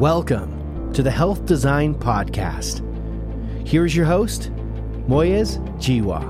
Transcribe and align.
Welcome 0.00 0.94
to 0.94 1.02
the 1.02 1.10
Health 1.10 1.44
Design 1.44 1.94
Podcast. 1.94 2.80
Here's 3.68 3.94
your 3.94 4.06
host, 4.06 4.50
Moyez 5.06 5.58
Jiwa. 5.76 6.22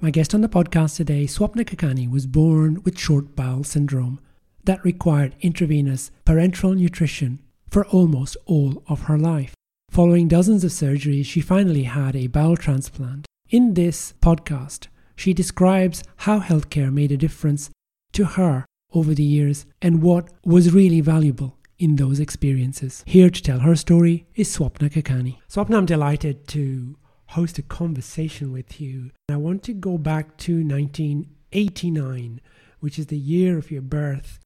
My 0.00 0.12
guest 0.12 0.32
on 0.32 0.42
the 0.42 0.48
podcast 0.48 0.94
today, 0.94 1.24
Swapna 1.24 1.64
Kakani, 1.64 2.08
was 2.08 2.28
born 2.28 2.84
with 2.84 3.00
short 3.00 3.34
bowel 3.34 3.64
syndrome 3.64 4.20
that 4.62 4.84
required 4.84 5.34
intravenous 5.40 6.12
parenteral 6.24 6.76
nutrition 6.76 7.42
for 7.68 7.84
almost 7.88 8.36
all 8.46 8.80
of 8.86 9.02
her 9.02 9.18
life. 9.18 9.56
Following 9.90 10.28
dozens 10.28 10.62
of 10.62 10.70
surgeries, 10.70 11.26
she 11.26 11.40
finally 11.40 11.82
had 11.82 12.14
a 12.14 12.28
bowel 12.28 12.56
transplant. 12.56 13.26
In 13.50 13.74
this 13.74 14.14
podcast, 14.22 14.86
she 15.16 15.34
describes 15.34 16.04
how 16.18 16.40
healthcare 16.40 16.92
made 16.92 17.10
a 17.10 17.16
difference 17.16 17.70
to 18.12 18.24
her 18.24 18.64
over 18.92 19.14
the 19.14 19.22
years 19.22 19.66
and 19.82 20.02
what 20.02 20.30
was 20.44 20.72
really 20.72 21.00
valuable 21.00 21.56
in 21.78 21.96
those 21.96 22.20
experiences. 22.20 23.02
Here 23.06 23.30
to 23.30 23.42
tell 23.42 23.60
her 23.60 23.76
story 23.76 24.26
is 24.34 24.54
Swapna 24.54 24.90
Kakani. 24.90 25.38
Swapna, 25.48 25.76
I'm 25.76 25.86
delighted 25.86 26.46
to 26.48 26.96
host 27.30 27.58
a 27.58 27.62
conversation 27.62 28.52
with 28.52 28.80
you. 28.80 29.10
I 29.28 29.36
want 29.36 29.62
to 29.64 29.74
go 29.74 29.98
back 29.98 30.36
to 30.38 30.64
1989, 30.64 32.40
which 32.80 32.98
is 32.98 33.06
the 33.08 33.18
year 33.18 33.58
of 33.58 33.70
your 33.70 33.82
birth. 33.82 34.38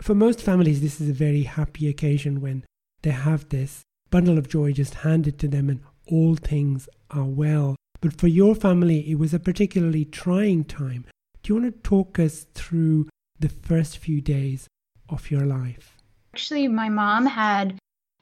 For 0.00 0.14
most 0.14 0.40
families, 0.40 0.80
this 0.80 1.00
is 1.00 1.08
a 1.08 1.12
very 1.12 1.42
happy 1.42 1.88
occasion 1.88 2.40
when 2.40 2.64
they 3.02 3.10
have 3.10 3.48
this 3.48 3.82
bundle 4.10 4.38
of 4.38 4.48
joy 4.48 4.72
just 4.72 4.94
handed 4.94 5.38
to 5.40 5.48
them 5.48 5.68
and 5.68 5.80
all 6.06 6.36
things 6.36 6.88
are 7.10 7.24
well. 7.24 7.74
But 8.00 8.18
for 8.18 8.28
your 8.28 8.54
family, 8.54 9.10
it 9.10 9.18
was 9.18 9.34
a 9.34 9.40
particularly 9.40 10.04
trying 10.04 10.64
time. 10.64 11.04
Do 11.42 11.52
you 11.52 11.60
want 11.60 11.74
to 11.74 11.88
talk 11.88 12.18
us 12.18 12.46
through 12.54 13.08
the 13.40 13.48
first 13.48 13.98
few 13.98 14.20
days 14.20 14.68
of 15.08 15.30
your 15.30 15.44
life? 15.44 15.96
Actually, 16.32 16.68
my 16.68 16.88
mom 16.88 17.26
had 17.26 17.78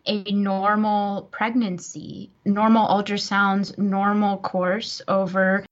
a 0.06 0.22
normal 0.33 1.28
pregnancy, 1.33 2.30
normal 2.44 2.86
ultrasounds, 2.88 3.77
normal 3.77 4.38
course 4.38 5.02
over 5.08 5.64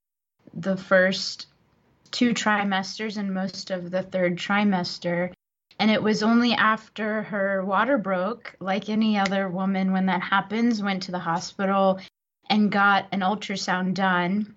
the 0.52 0.76
first 0.76 1.46
two 2.10 2.34
trimesters 2.34 3.16
and 3.16 3.32
most 3.32 3.70
of 3.70 3.90
the 3.90 4.02
third 4.02 4.36
trimester. 4.36 5.32
And 5.78 5.90
it 5.90 6.02
was 6.02 6.22
only 6.22 6.52
after 6.52 7.22
her 7.22 7.64
water 7.64 7.98
broke, 7.98 8.54
like 8.60 8.88
any 8.88 9.18
other 9.18 9.48
woman 9.48 9.92
when 9.92 10.06
that 10.06 10.22
happens, 10.22 10.82
went 10.82 11.04
to 11.04 11.12
the 11.12 11.18
hospital 11.18 12.00
and 12.48 12.70
got 12.70 13.06
an 13.12 13.20
ultrasound 13.20 13.94
done 13.94 14.54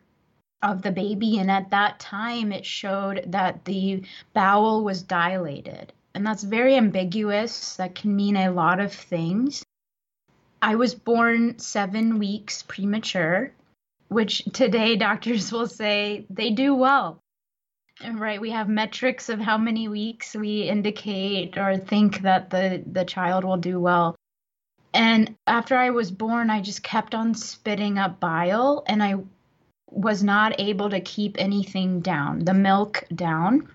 of 0.62 0.82
the 0.82 0.92
baby. 0.92 1.40
And 1.40 1.52
at 1.52 1.72
that 1.72 2.00
time, 2.00 2.52
it 2.52 2.66
showed 2.66 3.26
that 3.28 3.66
the 3.66 4.04
bowel 4.34 4.84
was 4.84 5.04
dilated. 5.04 5.94
And 6.14 6.26
that's 6.26 6.44
very 6.44 6.76
ambiguous. 6.76 7.76
That 7.76 7.96
can 7.96 8.16
mean 8.16 8.36
a 8.36 8.52
lot 8.52 8.80
of 8.80 8.92
things. 8.92 9.64
I 10.62 10.76
was 10.76 10.96
born 10.96 11.60
seven 11.60 12.18
weeks 12.18 12.64
premature, 12.64 13.54
which 14.08 14.44
today 14.46 14.96
doctors 15.08 15.52
will 15.52 15.68
say 15.68 16.26
they 16.30 16.50
do 16.52 16.74
well. 16.74 17.20
Right, 18.08 18.40
we 18.40 18.52
have 18.52 18.70
metrics 18.70 19.28
of 19.30 19.40
how 19.40 19.58
many 19.58 19.88
weeks 19.88 20.36
we 20.36 20.62
indicate 20.62 21.58
or 21.58 21.78
think 21.78 22.22
that 22.22 22.52
the, 22.52 22.84
the 22.86 23.06
child 23.06 23.44
will 23.44 23.58
do 23.58 23.80
well. 23.80 24.16
And 24.98 25.36
after 25.45 25.76
I 25.76 25.92
was 25.92 26.09
born, 26.09 26.50
I 26.50 26.59
just 26.59 26.81
kept 26.81 27.14
on 27.14 27.36
spitting 27.36 28.00
up 28.00 28.20
bile 28.20 28.84
and 28.88 29.04
I 29.04 29.17
was 29.92 30.23
not 30.23 30.59
able 30.59 30.89
to 30.89 31.00
keep 31.02 31.36
anything 31.38 32.00
down, 32.00 32.39
the 32.39 32.56
milk 32.56 33.04
down. 33.14 33.70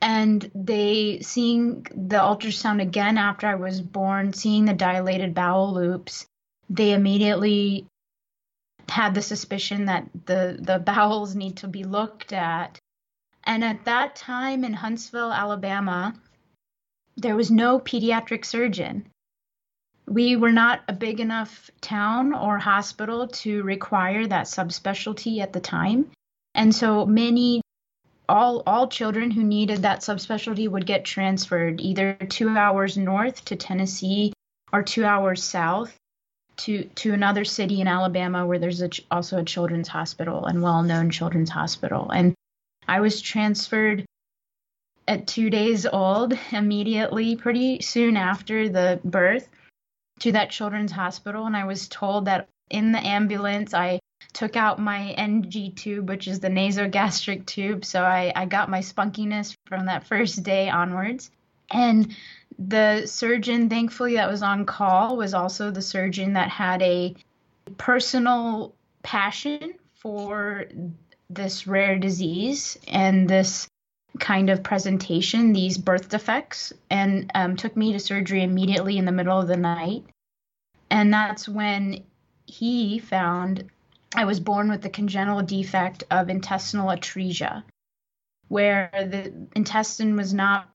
And 0.00 0.48
they, 0.54 1.18
seeing 1.22 1.82
the 1.90 2.18
ultrasound 2.18 2.80
again 2.80 3.18
after 3.18 3.48
I 3.48 3.56
was 3.56 3.80
born, 3.80 4.32
seeing 4.32 4.64
the 4.64 4.74
dilated 4.74 5.34
bowel 5.34 5.74
loops, 5.74 6.24
they 6.68 6.92
immediately 6.92 7.84
had 8.88 9.12
the 9.12 9.22
suspicion 9.22 9.86
that 9.86 10.08
the, 10.24 10.56
the 10.60 10.78
bowels 10.86 11.34
need 11.34 11.56
to 11.56 11.66
be 11.66 11.82
looked 11.82 12.32
at. 12.32 12.78
And 13.42 13.64
at 13.64 13.86
that 13.86 14.14
time 14.14 14.62
in 14.62 14.72
Huntsville, 14.72 15.32
Alabama, 15.32 16.14
there 17.16 17.34
was 17.34 17.50
no 17.50 17.80
pediatric 17.80 18.44
surgeon 18.44 19.04
we 20.10 20.34
were 20.34 20.50
not 20.50 20.80
a 20.88 20.92
big 20.92 21.20
enough 21.20 21.70
town 21.80 22.34
or 22.34 22.58
hospital 22.58 23.28
to 23.28 23.62
require 23.62 24.26
that 24.26 24.46
subspecialty 24.46 25.40
at 25.40 25.52
the 25.52 25.60
time. 25.60 26.10
And 26.54 26.74
so 26.74 27.06
many 27.06 27.62
all 28.28 28.62
all 28.66 28.88
children 28.88 29.30
who 29.30 29.44
needed 29.44 29.82
that 29.82 30.00
subspecialty 30.00 30.68
would 30.68 30.84
get 30.84 31.04
transferred 31.04 31.80
either 31.80 32.14
2 32.14 32.48
hours 32.48 32.96
north 32.96 33.44
to 33.46 33.56
Tennessee 33.56 34.32
or 34.72 34.82
2 34.82 35.04
hours 35.04 35.44
south 35.44 35.96
to 36.58 36.84
to 36.96 37.12
another 37.12 37.44
city 37.44 37.80
in 37.80 37.86
Alabama 37.86 38.44
where 38.44 38.58
there's 38.58 38.82
a, 38.82 38.90
also 39.12 39.38
a 39.38 39.44
children's 39.44 39.88
hospital 39.88 40.46
and 40.46 40.60
well-known 40.60 41.10
children's 41.10 41.50
hospital. 41.50 42.10
And 42.10 42.34
I 42.88 42.98
was 42.98 43.20
transferred 43.20 44.04
at 45.06 45.28
2 45.28 45.50
days 45.50 45.86
old 45.86 46.36
immediately 46.50 47.36
pretty 47.36 47.80
soon 47.80 48.16
after 48.16 48.68
the 48.68 49.00
birth 49.04 49.48
to 50.20 50.32
that 50.32 50.50
children's 50.50 50.92
hospital 50.92 51.46
and 51.46 51.56
I 51.56 51.64
was 51.64 51.88
told 51.88 52.26
that 52.26 52.48
in 52.70 52.92
the 52.92 53.04
ambulance 53.04 53.74
I 53.74 54.00
took 54.32 54.56
out 54.56 54.78
my 54.78 55.10
NG 55.12 55.72
tube, 55.74 56.08
which 56.08 56.28
is 56.28 56.40
the 56.40 56.48
nasogastric 56.48 57.46
tube. 57.46 57.84
So 57.84 58.02
I, 58.02 58.32
I 58.34 58.46
got 58.46 58.70
my 58.70 58.80
spunkiness 58.80 59.54
from 59.66 59.86
that 59.86 60.06
first 60.06 60.42
day 60.42 60.68
onwards. 60.68 61.30
And 61.70 62.14
the 62.58 63.06
surgeon, 63.06 63.68
thankfully, 63.68 64.14
that 64.14 64.30
was 64.30 64.42
on 64.42 64.66
call 64.66 65.16
was 65.16 65.34
also 65.34 65.70
the 65.70 65.82
surgeon 65.82 66.34
that 66.34 66.48
had 66.48 66.82
a 66.82 67.14
personal 67.78 68.74
passion 69.02 69.74
for 69.94 70.66
this 71.28 71.66
rare 71.66 71.98
disease 71.98 72.78
and 72.88 73.28
this 73.28 73.68
kind 74.18 74.50
of 74.50 74.62
presentation, 74.62 75.52
these 75.52 75.78
birth 75.78 76.08
defects, 76.08 76.72
and 76.90 77.30
um, 77.34 77.56
took 77.56 77.76
me 77.76 77.92
to 77.92 77.98
surgery 77.98 78.42
immediately 78.42 78.98
in 78.98 79.04
the 79.04 79.12
middle 79.12 79.38
of 79.38 79.48
the 79.48 79.56
night. 79.56 80.04
And 80.90 81.12
that's 81.12 81.48
when 81.48 82.04
he 82.46 82.98
found 82.98 83.70
I 84.14 84.24
was 84.24 84.40
born 84.40 84.68
with 84.68 84.82
the 84.82 84.90
congenital 84.90 85.42
defect 85.42 86.04
of 86.10 86.28
intestinal 86.28 86.88
atresia, 86.88 87.62
where 88.48 88.90
the 88.92 89.32
intestine 89.54 90.16
was 90.16 90.34
not 90.34 90.68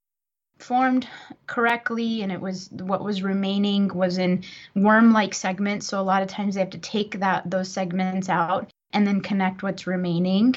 formed 0.60 1.06
correctly 1.48 2.22
and 2.22 2.32
it 2.32 2.40
was 2.40 2.70
what 2.72 3.04
was 3.04 3.22
remaining 3.22 3.90
was 3.94 4.18
in 4.18 4.42
worm-like 4.74 5.34
segments 5.34 5.86
so 5.86 6.00
a 6.00 6.02
lot 6.02 6.22
of 6.22 6.30
times 6.30 6.56
they 6.56 6.62
have 6.62 6.70
to 6.70 6.78
take 6.78 7.20
that 7.20 7.50
those 7.50 7.70
segments 7.70 8.30
out 8.30 8.72
and 8.94 9.06
then 9.06 9.20
connect 9.20 9.64
what's 9.64 9.86
remaining 9.86 10.56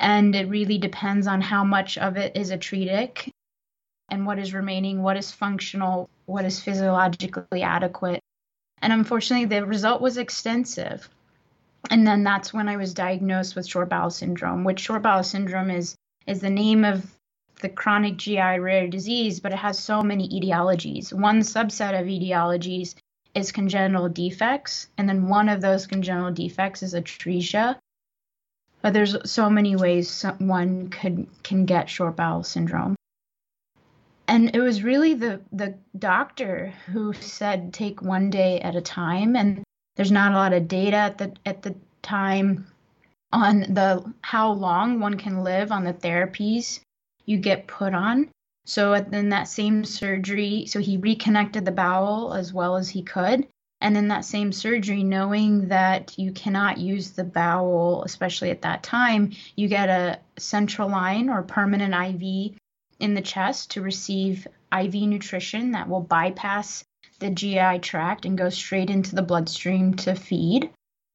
and 0.00 0.34
it 0.34 0.48
really 0.48 0.78
depends 0.78 1.26
on 1.26 1.42
how 1.42 1.62
much 1.62 1.98
of 1.98 2.16
it 2.16 2.34
is 2.34 2.50
atretic 2.50 3.30
and 4.08 4.26
what 4.26 4.38
is 4.38 4.54
remaining, 4.54 5.02
what 5.02 5.18
is 5.18 5.30
functional, 5.30 6.08
what 6.24 6.44
is 6.46 6.58
physiologically 6.58 7.62
adequate. 7.62 8.20
And 8.80 8.92
unfortunately, 8.94 9.44
the 9.44 9.66
result 9.66 10.00
was 10.00 10.16
extensive. 10.16 11.08
And 11.90 12.06
then 12.06 12.24
that's 12.24 12.52
when 12.52 12.68
I 12.68 12.76
was 12.76 12.94
diagnosed 12.94 13.54
with 13.54 13.68
short 13.68 13.90
bowel 13.90 14.10
syndrome, 14.10 14.64
which 14.64 14.80
short 14.80 15.02
bowel 15.02 15.22
syndrome 15.22 15.70
is 15.70 15.94
is 16.26 16.40
the 16.40 16.50
name 16.50 16.84
of 16.84 17.14
the 17.60 17.68
chronic 17.68 18.16
GI 18.16 18.58
rare 18.58 18.88
disease, 18.88 19.40
but 19.40 19.52
it 19.52 19.58
has 19.58 19.78
so 19.78 20.02
many 20.02 20.28
etiologies. 20.28 21.12
One 21.12 21.40
subset 21.40 21.98
of 21.98 22.06
etiologies 22.06 22.94
is 23.34 23.52
congenital 23.52 24.08
defects, 24.08 24.88
and 24.96 25.08
then 25.08 25.28
one 25.28 25.48
of 25.48 25.60
those 25.60 25.86
congenital 25.86 26.32
defects 26.32 26.82
is 26.82 26.94
atresia, 26.94 27.76
but 28.82 28.92
there's 28.92 29.16
so 29.30 29.50
many 29.50 29.76
ways 29.76 30.24
one 30.38 30.88
could 30.88 31.26
can 31.42 31.64
get 31.64 31.88
short 31.88 32.16
bowel 32.16 32.42
syndrome. 32.42 32.96
And 34.26 34.54
it 34.54 34.60
was 34.60 34.82
really 34.82 35.14
the 35.14 35.40
the 35.52 35.74
doctor 35.98 36.72
who 36.86 37.12
said 37.12 37.72
take 37.72 38.00
one 38.00 38.30
day 38.30 38.60
at 38.60 38.76
a 38.76 38.80
time 38.80 39.36
and 39.36 39.62
there's 39.96 40.12
not 40.12 40.32
a 40.32 40.36
lot 40.36 40.52
of 40.52 40.68
data 40.68 40.96
at 40.96 41.18
the 41.18 41.32
at 41.44 41.62
the 41.62 41.74
time 42.02 42.66
on 43.32 43.60
the 43.60 44.12
how 44.22 44.52
long 44.52 45.00
one 45.00 45.16
can 45.16 45.44
live 45.44 45.72
on 45.72 45.84
the 45.84 45.92
therapies 45.92 46.80
you 47.26 47.38
get 47.38 47.66
put 47.66 47.94
on. 47.94 48.28
So 48.66 48.94
in 48.94 49.30
that 49.30 49.48
same 49.48 49.84
surgery, 49.84 50.66
so 50.66 50.80
he 50.80 50.96
reconnected 50.96 51.64
the 51.64 51.72
bowel 51.72 52.34
as 52.34 52.52
well 52.52 52.76
as 52.76 52.88
he 52.88 53.02
could, 53.02 53.46
and 53.80 53.96
in 53.96 54.08
that 54.08 54.24
same 54.24 54.52
surgery, 54.52 55.02
knowing 55.02 55.68
that 55.68 56.18
you 56.18 56.32
cannot 56.32 56.78
use 56.78 57.10
the 57.10 57.24
bowel, 57.24 58.02
especially 58.04 58.50
at 58.50 58.62
that 58.62 58.82
time, 58.82 59.32
you 59.56 59.68
get 59.68 59.88
a 59.88 60.18
central 60.38 60.88
line 60.88 61.30
or 61.30 61.42
permanent 61.42 61.94
IV 61.94 62.58
in 62.98 63.14
the 63.14 63.22
chest 63.22 63.70
to 63.70 63.82
receive 63.82 64.46
IV 64.78 64.94
nutrition 64.94 65.72
that 65.72 65.88
will 65.88 66.02
bypass 66.02 66.84
the 67.20 67.30
GI 67.30 67.78
tract 67.78 68.26
and 68.26 68.36
go 68.36 68.50
straight 68.50 68.90
into 68.90 69.14
the 69.14 69.22
bloodstream 69.22 69.94
to 69.94 70.14
feed. 70.14 70.70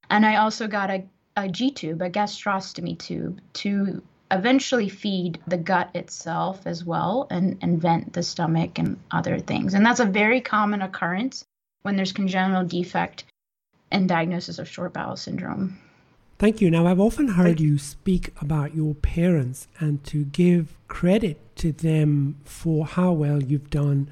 And 0.09 0.25
I 0.25 0.37
also 0.37 0.67
got 0.67 0.89
a, 0.89 1.03
a 1.35 1.47
G 1.47 1.71
tube, 1.71 2.01
a 2.01 2.09
gastrostomy 2.09 2.97
tube, 2.97 3.41
to 3.53 4.01
eventually 4.31 4.89
feed 4.89 5.39
the 5.45 5.57
gut 5.57 5.91
itself 5.93 6.65
as 6.65 6.83
well 6.83 7.27
and, 7.29 7.59
and 7.61 7.79
vent 7.79 8.13
the 8.13 8.23
stomach 8.23 8.79
and 8.79 8.99
other 9.11 9.39
things. 9.39 9.75
And 9.75 9.85
that's 9.85 9.99
a 9.99 10.05
very 10.05 10.41
common 10.41 10.81
occurrence 10.81 11.45
when 11.85 11.95
there's 11.95 12.11
congenital 12.11 12.65
defect 12.65 13.25
and 13.91 14.09
diagnosis 14.09 14.57
of 14.57 14.67
short 14.67 14.91
bowel 14.91 15.15
syndrome. 15.15 15.77
Thank 16.39 16.59
you. 16.59 16.71
Now, 16.71 16.87
I've 16.87 16.99
often 16.99 17.27
heard 17.27 17.59
you 17.59 17.77
speak 17.77 18.33
about 18.41 18.75
your 18.75 18.95
parents 18.95 19.67
and 19.79 20.03
to 20.05 20.25
give 20.25 20.75
credit 20.87 21.39
to 21.57 21.71
them 21.71 22.37
for 22.43 22.87
how 22.87 23.11
well 23.11 23.41
you've 23.41 23.69
done 23.69 24.11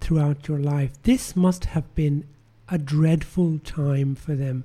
throughout 0.00 0.48
your 0.48 0.58
life. 0.58 1.02
This 1.02 1.34
must 1.34 1.64
have 1.64 1.92
been 1.94 2.28
a 2.68 2.76
dreadful 2.76 3.58
time 3.60 4.14
for 4.14 4.34
them. 4.34 4.64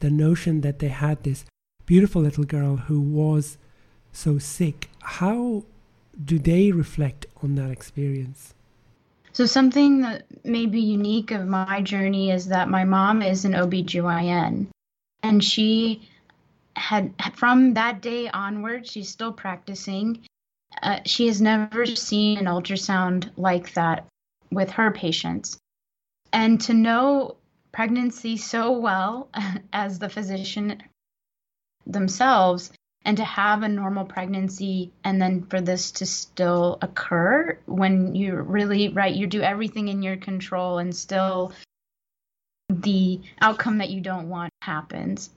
The 0.00 0.10
notion 0.10 0.60
that 0.62 0.80
they 0.80 0.88
had 0.88 1.22
this 1.22 1.44
beautiful 1.86 2.20
little 2.20 2.44
girl 2.44 2.78
who 2.78 3.00
was 3.00 3.58
so 4.10 4.38
sick. 4.38 4.90
How 5.02 5.62
do 6.22 6.40
they 6.40 6.72
reflect 6.72 7.26
on 7.44 7.54
that 7.54 7.70
experience? 7.70 8.54
So, 9.32 9.46
something 9.46 10.02
that 10.02 10.26
may 10.44 10.66
be 10.66 10.80
unique 10.80 11.30
of 11.30 11.46
my 11.46 11.80
journey 11.80 12.30
is 12.30 12.46
that 12.48 12.68
my 12.68 12.84
mom 12.84 13.22
is 13.22 13.44
an 13.44 13.52
OBGYN 13.52 14.66
and 15.22 15.42
she 15.42 16.08
had 16.76 17.14
from 17.34 17.74
that 17.74 18.02
day 18.02 18.28
onward, 18.28 18.86
she's 18.86 19.08
still 19.08 19.32
practicing. 19.32 20.24
Uh, 20.82 21.00
she 21.06 21.26
has 21.26 21.40
never 21.40 21.86
seen 21.86 22.38
an 22.38 22.46
ultrasound 22.46 23.30
like 23.36 23.72
that 23.74 24.06
with 24.50 24.70
her 24.72 24.90
patients. 24.90 25.58
And 26.32 26.60
to 26.62 26.74
know 26.74 27.36
pregnancy 27.72 28.36
so 28.36 28.72
well 28.72 29.30
as 29.72 29.98
the 29.98 30.08
physician 30.08 30.82
themselves, 31.86 32.72
and 33.04 33.16
to 33.16 33.24
have 33.24 33.62
a 33.62 33.68
normal 33.68 34.04
pregnancy 34.04 34.92
and 35.04 35.20
then 35.20 35.42
for 35.46 35.60
this 35.60 35.90
to 35.90 36.06
still 36.06 36.78
occur 36.82 37.58
when 37.66 38.14
you 38.14 38.36
really 38.36 38.88
right 38.88 39.14
you 39.14 39.26
do 39.26 39.42
everything 39.42 39.88
in 39.88 40.02
your 40.02 40.16
control 40.16 40.78
and 40.78 40.94
still 40.94 41.52
the 42.68 43.20
outcome 43.40 43.78
that 43.78 43.90
you 43.90 44.00
don't 44.00 44.28
want 44.28 44.52
happens 44.62 45.30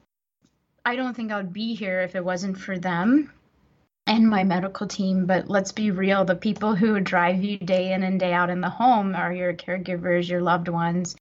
I 0.85 0.95
don't 0.95 1.15
think 1.15 1.31
I 1.31 1.37
would 1.37 1.51
be 1.51 1.73
here 1.73 2.01
if 2.01 2.15
it 2.15 2.23
wasn't 2.23 2.59
for 2.59 2.77
them 2.77 3.31
and 4.05 4.29
my 4.29 4.43
medical 4.43 4.87
team. 4.87 5.25
But 5.25 5.49
let's 5.49 5.71
be 5.71 5.89
real 5.91 6.25
the 6.25 6.35
people 6.35 6.75
who 6.75 6.99
drive 6.99 7.43
you 7.43 7.57
day 7.57 7.93
in 7.93 8.03
and 8.03 8.19
day 8.19 8.33
out 8.33 8.51
in 8.51 8.61
the 8.61 8.69
home 8.69 9.15
are 9.15 9.33
your 9.33 9.53
caregivers, 9.53 10.29
your 10.29 10.41
loved 10.41 10.67
ones. 10.67 11.15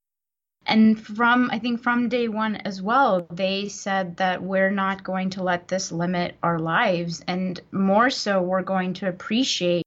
And 0.67 0.99
from, 0.99 1.51
I 1.53 1.59
think 1.59 1.83
from 1.83 2.09
day 2.09 2.29
one 2.29 2.57
as 2.57 2.81
well, 2.81 3.27
they 3.31 3.69
said 3.69 4.17
that 4.17 4.43
we're 4.43 4.71
not 4.71 5.05
going 5.05 5.31
to 5.31 5.43
let 5.43 5.69
this 5.69 5.93
limit 5.93 6.37
our 6.43 6.59
lives. 6.59 7.23
And 7.27 7.61
more 7.71 8.11
so, 8.11 8.41
we're 8.41 8.63
going 8.63 8.95
to 8.95 9.09
appreciate 9.09 9.85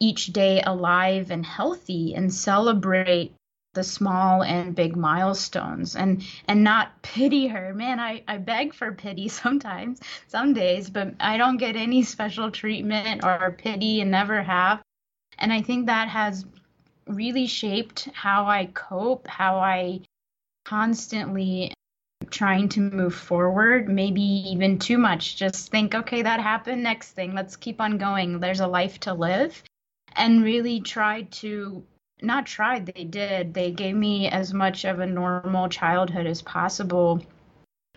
each 0.00 0.26
day 0.26 0.62
alive 0.62 1.30
and 1.30 1.46
healthy 1.46 2.14
and 2.14 2.32
celebrate 2.32 3.34
the 3.74 3.84
small 3.84 4.42
and 4.42 4.74
big 4.74 4.96
milestones. 4.96 5.94
And 5.94 6.24
and 6.48 6.64
not 6.64 7.02
pity 7.02 7.46
her. 7.46 7.72
Man 7.74 8.00
i 8.00 8.22
i 8.26 8.38
beg 8.38 8.74
for 8.74 8.92
pity 8.92 9.28
sometimes 9.42 10.00
some 10.28 10.54
days 10.54 10.90
but 10.90 11.14
i 11.20 11.36
don't 11.36 11.58
get 11.58 11.76
any 11.76 12.02
special 12.02 12.50
treatment 12.50 13.22
or 13.24 13.54
pity 13.58 14.00
and 14.00 14.10
never 14.10 14.42
have. 14.42 14.82
And 15.38 15.52
i 15.52 15.62
think 15.62 15.86
that 15.86 16.08
has 16.08 16.44
really 17.06 17.46
shaped 17.46 18.08
how 18.12 18.46
i 18.46 18.66
cope 18.66 19.28
how 19.28 19.58
i 19.58 20.00
constantly 20.66 21.72
trying 22.30 22.68
to 22.68 22.80
move 22.80 23.14
forward 23.14 23.88
maybe 23.88 24.22
even 24.22 24.78
too 24.78 24.98
much 24.98 25.36
just 25.36 25.70
think 25.70 25.94
okay 25.94 26.22
that 26.22 26.40
happened 26.40 26.82
next 26.82 27.12
thing 27.12 27.34
let's 27.34 27.56
keep 27.56 27.80
on 27.80 27.98
going 27.98 28.40
there's 28.40 28.60
a 28.60 28.66
life 28.66 28.98
to 28.98 29.14
live 29.14 29.62
and 30.16 30.42
really 30.42 30.80
try 30.80 31.22
to 31.22 31.84
not 32.22 32.46
tried, 32.46 32.86
they 32.86 33.04
did. 33.04 33.52
They 33.52 33.70
gave 33.70 33.94
me 33.94 34.28
as 34.28 34.54
much 34.54 34.84
of 34.84 35.00
a 35.00 35.06
normal 35.06 35.68
childhood 35.68 36.26
as 36.26 36.42
possible 36.42 37.24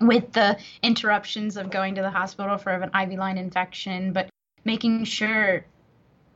with 0.02 0.32
the 0.34 0.58
interruptions 0.82 1.58
of 1.58 1.70
going 1.70 1.96
to 1.96 2.02
the 2.02 2.10
hospital 2.10 2.58
for 2.58 2.72
an 2.72 2.92
IV 2.94 3.18
line 3.18 3.38
infection, 3.38 4.14
but 4.14 4.30
making 4.66 5.06
sure 5.06 5.66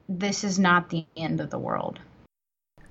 this 0.07 0.43
is 0.43 0.59
not 0.59 0.89
the 0.89 1.05
end 1.15 1.41
of 1.41 1.49
the 1.49 1.59
world. 1.59 1.99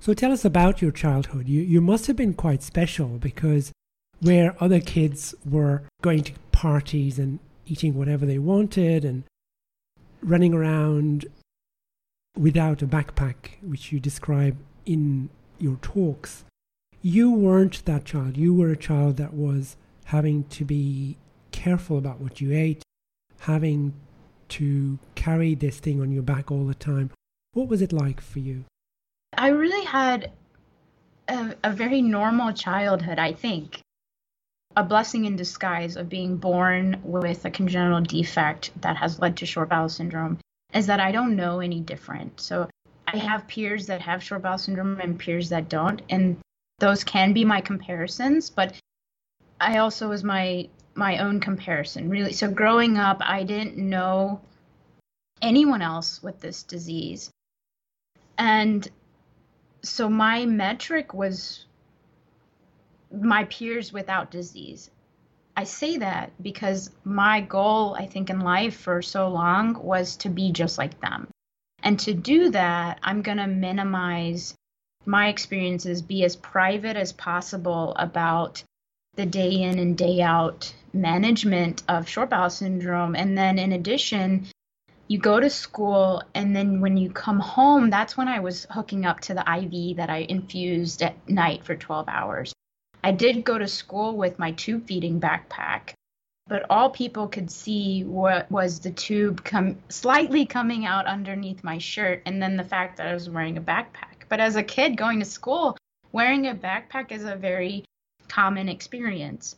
So 0.03 0.13
tell 0.13 0.33
us 0.33 0.43
about 0.43 0.81
your 0.81 0.91
childhood. 0.91 1.47
You 1.47 1.61
you 1.61 1.79
must 1.79 2.07
have 2.07 2.17
been 2.17 2.33
quite 2.33 2.61
special 2.61 3.07
because 3.19 3.71
where 4.19 4.61
other 4.61 4.81
kids 4.81 5.33
were 5.49 5.83
going 6.01 6.23
to 6.23 6.33
parties 6.51 7.17
and 7.17 7.39
eating 7.65 7.93
whatever 7.93 8.25
they 8.25 8.37
wanted 8.37 9.05
and 9.05 9.23
running 10.21 10.53
around 10.53 11.27
without 12.37 12.81
a 12.81 12.85
backpack, 12.85 13.51
which 13.61 13.93
you 13.93 14.01
describe 14.01 14.57
in 14.85 15.29
your 15.57 15.77
talks, 15.77 16.43
you 17.01 17.31
weren't 17.31 17.85
that 17.85 18.03
child. 18.03 18.35
You 18.35 18.53
were 18.53 18.71
a 18.71 18.85
child 18.89 19.15
that 19.15 19.33
was 19.33 19.77
having 20.07 20.43
to 20.49 20.65
be 20.65 21.15
careful 21.53 21.97
about 21.97 22.19
what 22.19 22.41
you 22.41 22.51
ate, 22.51 22.83
having 23.39 23.93
to 24.49 24.99
carry 25.15 25.55
this 25.55 25.79
thing 25.79 26.01
on 26.01 26.11
your 26.11 26.23
back 26.23 26.51
all 26.51 26.65
the 26.65 26.75
time. 26.75 27.09
What 27.53 27.69
was 27.69 27.81
it 27.81 27.93
like 27.93 28.19
for 28.19 28.39
you? 28.39 28.65
I 29.37 29.49
really 29.49 29.85
had 29.85 30.31
a, 31.27 31.55
a 31.63 31.71
very 31.71 32.01
normal 32.01 32.53
childhood, 32.53 33.19
I 33.19 33.33
think. 33.33 33.79
A 34.75 34.83
blessing 34.83 35.25
in 35.25 35.35
disguise 35.35 35.97
of 35.97 36.09
being 36.09 36.37
born 36.37 36.99
with 37.03 37.45
a 37.45 37.51
congenital 37.51 38.01
defect 38.01 38.71
that 38.81 38.97
has 38.97 39.19
led 39.19 39.37
to 39.37 39.45
short 39.45 39.69
bowel 39.69 39.89
syndrome 39.89 40.39
is 40.73 40.87
that 40.87 40.99
I 40.99 41.11
don't 41.11 41.35
know 41.35 41.59
any 41.59 41.79
different. 41.79 42.39
So 42.41 42.69
I 43.07 43.17
have 43.17 43.47
peers 43.47 43.85
that 43.87 44.01
have 44.01 44.23
short 44.23 44.41
bowel 44.41 44.57
syndrome 44.57 44.99
and 44.99 45.19
peers 45.19 45.49
that 45.49 45.69
don't, 45.69 46.01
and 46.09 46.37
those 46.79 47.03
can 47.03 47.33
be 47.33 47.45
my 47.45 47.61
comparisons. 47.61 48.49
But 48.49 48.73
I 49.59 49.77
also 49.77 50.09
was 50.09 50.23
my 50.23 50.69
my 50.95 51.19
own 51.19 51.39
comparison, 51.39 52.09
really. 52.09 52.33
So 52.33 52.49
growing 52.49 52.97
up, 52.97 53.17
I 53.21 53.43
didn't 53.43 53.77
know 53.77 54.41
anyone 55.41 55.81
else 55.81 56.21
with 56.23 56.39
this 56.39 56.63
disease, 56.63 57.29
and 58.37 58.89
so 59.83 60.09
my 60.09 60.45
metric 60.45 61.13
was 61.13 61.65
my 63.11 63.43
peers 63.45 63.93
without 63.93 64.31
disease. 64.31 64.89
I 65.55 65.65
say 65.65 65.97
that 65.97 66.31
because 66.41 66.89
my 67.03 67.41
goal, 67.41 67.93
I 67.93 68.07
think, 68.07 68.29
in 68.29 68.39
life 68.39 68.75
for 68.75 69.01
so 69.01 69.27
long 69.27 69.75
was 69.83 70.15
to 70.17 70.29
be 70.29 70.51
just 70.51 70.77
like 70.77 70.99
them. 70.99 71.27
And 71.83 71.99
to 71.99 72.13
do 72.13 72.49
that, 72.51 72.99
I'm 73.03 73.21
going 73.21 73.37
to 73.37 73.47
minimize 73.47 74.55
my 75.05 75.27
experiences, 75.27 76.01
be 76.01 76.23
as 76.23 76.35
private 76.35 76.95
as 76.95 77.11
possible 77.11 77.93
about 77.97 78.63
the 79.15 79.25
day 79.25 79.61
in 79.61 79.77
and 79.77 79.97
day 79.97 80.21
out 80.21 80.73
management 80.93 81.83
of 81.87 82.09
short 82.09 82.29
bowel 82.29 82.49
syndrome. 82.49 83.15
And 83.15 83.37
then, 83.37 83.59
in 83.59 83.73
addition, 83.73 84.47
you 85.07 85.17
go 85.17 85.39
to 85.39 85.49
school, 85.49 86.23
and 86.33 86.55
then 86.55 86.79
when 86.81 86.97
you 86.97 87.09
come 87.09 87.39
home, 87.39 87.89
that's 87.89 88.15
when 88.15 88.27
I 88.27 88.39
was 88.39 88.65
hooking 88.69 89.05
up 89.05 89.19
to 89.21 89.33
the 89.33 89.41
IV 89.41 89.97
that 89.97 90.09
I 90.09 90.19
infused 90.29 91.01
at 91.01 91.29
night 91.29 91.63
for 91.63 91.75
12 91.75 92.07
hours. 92.07 92.53
I 93.03 93.11
did 93.11 93.43
go 93.43 93.57
to 93.57 93.67
school 93.67 94.15
with 94.15 94.39
my 94.39 94.51
tube 94.53 94.87
feeding 94.87 95.19
backpack, 95.19 95.93
but 96.47 96.65
all 96.69 96.89
people 96.89 97.27
could 97.27 97.51
see 97.51 98.03
what 98.05 98.49
was 98.49 98.79
the 98.79 98.91
tube 98.91 99.43
come 99.43 99.77
slightly 99.89 100.45
coming 100.45 100.85
out 100.85 101.05
underneath 101.05 101.63
my 101.63 101.77
shirt 101.77 102.21
and 102.25 102.41
then 102.41 102.55
the 102.55 102.63
fact 102.63 102.97
that 102.97 103.07
I 103.07 103.13
was 103.13 103.29
wearing 103.29 103.57
a 103.57 103.61
backpack. 103.61 104.23
But 104.29 104.39
as 104.39 104.55
a 104.55 104.63
kid 104.63 104.95
going 104.95 105.19
to 105.19 105.25
school, 105.25 105.77
wearing 106.13 106.47
a 106.47 106.55
backpack 106.55 107.11
is 107.11 107.25
a 107.25 107.35
very 107.35 107.83
common 108.29 108.69
experience. 108.69 109.57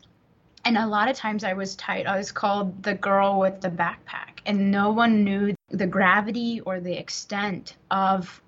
And 0.66 0.80
a 0.80 0.88
lot 0.88 1.10
of 1.10 1.16
times 1.16 1.44
I 1.44 1.54
was 1.54 1.76
tight. 1.76 2.08
I 2.08 2.18
was 2.18 2.32
called 2.32 2.82
the 2.82 2.96
girl 2.96 3.40
with 3.40 3.62
the 3.62 3.70
backpack, 3.70 4.40
and 4.48 4.72
no 4.72 4.90
one 4.92 5.24
knew 5.24 5.54
the 5.70 5.86
gravity 5.86 6.60
or 6.62 6.80
the 6.80 6.98
extent 6.98 7.76
of 7.92 8.42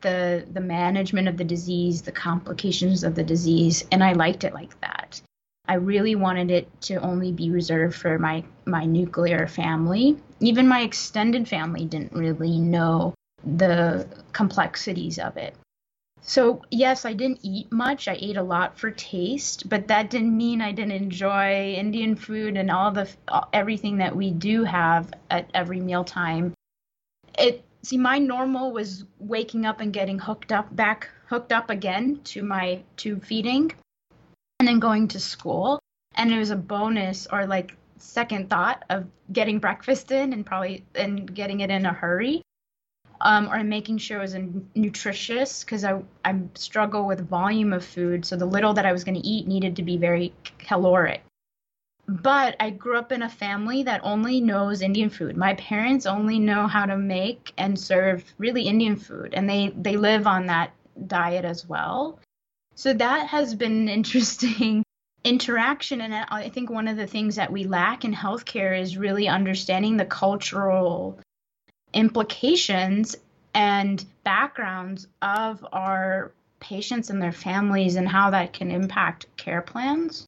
the 0.00 0.44
the 0.52 0.60
management 0.60 1.28
of 1.28 1.36
the 1.36 1.44
disease, 1.44 2.02
the 2.02 2.12
complications 2.12 3.04
of 3.04 3.14
the 3.14 3.22
disease, 3.22 3.84
and 3.92 4.02
I 4.02 4.12
liked 4.12 4.42
it 4.42 4.52
like 4.52 4.78
that. 4.80 5.20
I 5.66 5.74
really 5.74 6.14
wanted 6.14 6.50
it 6.50 6.68
to 6.82 6.96
only 6.96 7.32
be 7.32 7.50
reserved 7.50 7.94
for 7.94 8.18
my 8.18 8.44
my 8.66 8.84
nuclear 8.84 9.46
family. 9.46 10.16
Even 10.40 10.66
my 10.66 10.80
extended 10.80 11.48
family 11.48 11.84
didn't 11.84 12.12
really 12.12 12.58
know 12.58 13.14
the 13.44 14.06
complexities 14.32 15.18
of 15.18 15.36
it. 15.36 15.54
So, 16.26 16.62
yes, 16.70 17.04
I 17.04 17.12
didn't 17.12 17.40
eat 17.42 17.70
much. 17.70 18.08
I 18.08 18.16
ate 18.18 18.38
a 18.38 18.42
lot 18.42 18.78
for 18.78 18.90
taste, 18.90 19.68
but 19.68 19.88
that 19.88 20.08
didn't 20.08 20.34
mean 20.34 20.62
I 20.62 20.72
didn't 20.72 20.92
enjoy 20.92 21.74
Indian 21.74 22.16
food 22.16 22.56
and 22.56 22.70
all 22.70 22.90
the 22.90 23.08
everything 23.52 23.98
that 23.98 24.16
we 24.16 24.30
do 24.30 24.64
have 24.64 25.12
at 25.30 25.50
every 25.52 25.80
mealtime. 25.80 26.54
It 27.38 27.62
see 27.82 27.98
my 27.98 28.18
normal 28.18 28.72
was 28.72 29.04
waking 29.18 29.66
up 29.66 29.80
and 29.80 29.92
getting 29.92 30.18
hooked 30.18 30.50
up 30.50 30.74
back 30.74 31.10
hooked 31.26 31.52
up 31.52 31.68
again 31.68 32.20
to 32.24 32.42
my 32.42 32.82
tube 32.96 33.22
feeding 33.22 33.72
and 34.60 34.66
then 34.66 34.78
going 34.78 35.08
to 35.08 35.20
school. 35.20 35.78
And 36.14 36.32
it 36.32 36.38
was 36.38 36.50
a 36.50 36.56
bonus 36.56 37.26
or 37.30 37.46
like 37.46 37.76
second 37.98 38.48
thought 38.48 38.82
of 38.88 39.06
getting 39.30 39.58
breakfast 39.58 40.10
in 40.10 40.32
and 40.32 40.46
probably 40.46 40.84
and 40.94 41.34
getting 41.34 41.60
it 41.60 41.70
in 41.70 41.84
a 41.84 41.92
hurry 41.92 42.42
um, 43.20 43.48
or 43.52 43.62
making 43.64 43.98
sure 43.98 44.18
it 44.18 44.22
was 44.22 44.36
nutritious 44.74 45.64
because 45.64 45.84
I, 45.84 46.02
I 46.24 46.38
struggle 46.54 47.06
with 47.06 47.28
volume 47.28 47.72
of 47.72 47.84
food 47.84 48.24
so 48.24 48.36
the 48.36 48.46
little 48.46 48.74
that 48.74 48.86
i 48.86 48.92
was 48.92 49.04
going 49.04 49.20
to 49.20 49.26
eat 49.26 49.46
needed 49.46 49.76
to 49.76 49.82
be 49.82 49.96
very 49.96 50.32
caloric 50.58 51.22
but 52.06 52.56
i 52.60 52.70
grew 52.70 52.98
up 52.98 53.12
in 53.12 53.22
a 53.22 53.28
family 53.28 53.82
that 53.84 54.00
only 54.04 54.40
knows 54.40 54.82
indian 54.82 55.10
food 55.10 55.36
my 55.36 55.54
parents 55.54 56.06
only 56.06 56.38
know 56.38 56.66
how 56.66 56.84
to 56.86 56.96
make 56.96 57.52
and 57.56 57.78
serve 57.78 58.24
really 58.38 58.62
indian 58.62 58.96
food 58.96 59.34
and 59.34 59.48
they 59.48 59.72
they 59.76 59.96
live 59.96 60.26
on 60.26 60.46
that 60.46 60.72
diet 61.06 61.44
as 61.44 61.66
well 61.66 62.18
so 62.74 62.92
that 62.92 63.28
has 63.28 63.54
been 63.54 63.72
an 63.72 63.88
interesting 63.88 64.82
interaction. 65.24 66.00
And 66.00 66.14
I 66.14 66.48
think 66.48 66.70
one 66.70 66.88
of 66.88 66.96
the 66.96 67.06
things 67.06 67.36
that 67.36 67.50
we 67.50 67.64
lack 67.64 68.04
in 68.04 68.12
healthcare 68.14 68.78
is 68.78 68.98
really 68.98 69.28
understanding 69.28 69.96
the 69.96 70.04
cultural 70.04 71.18
implications 71.94 73.16
and 73.54 74.04
backgrounds 74.24 75.06
of 75.22 75.64
our 75.72 76.32
patients 76.60 77.10
and 77.10 77.22
their 77.22 77.32
families 77.32 77.96
and 77.96 78.08
how 78.08 78.30
that 78.30 78.52
can 78.52 78.70
impact 78.70 79.26
care 79.36 79.62
plans. 79.62 80.26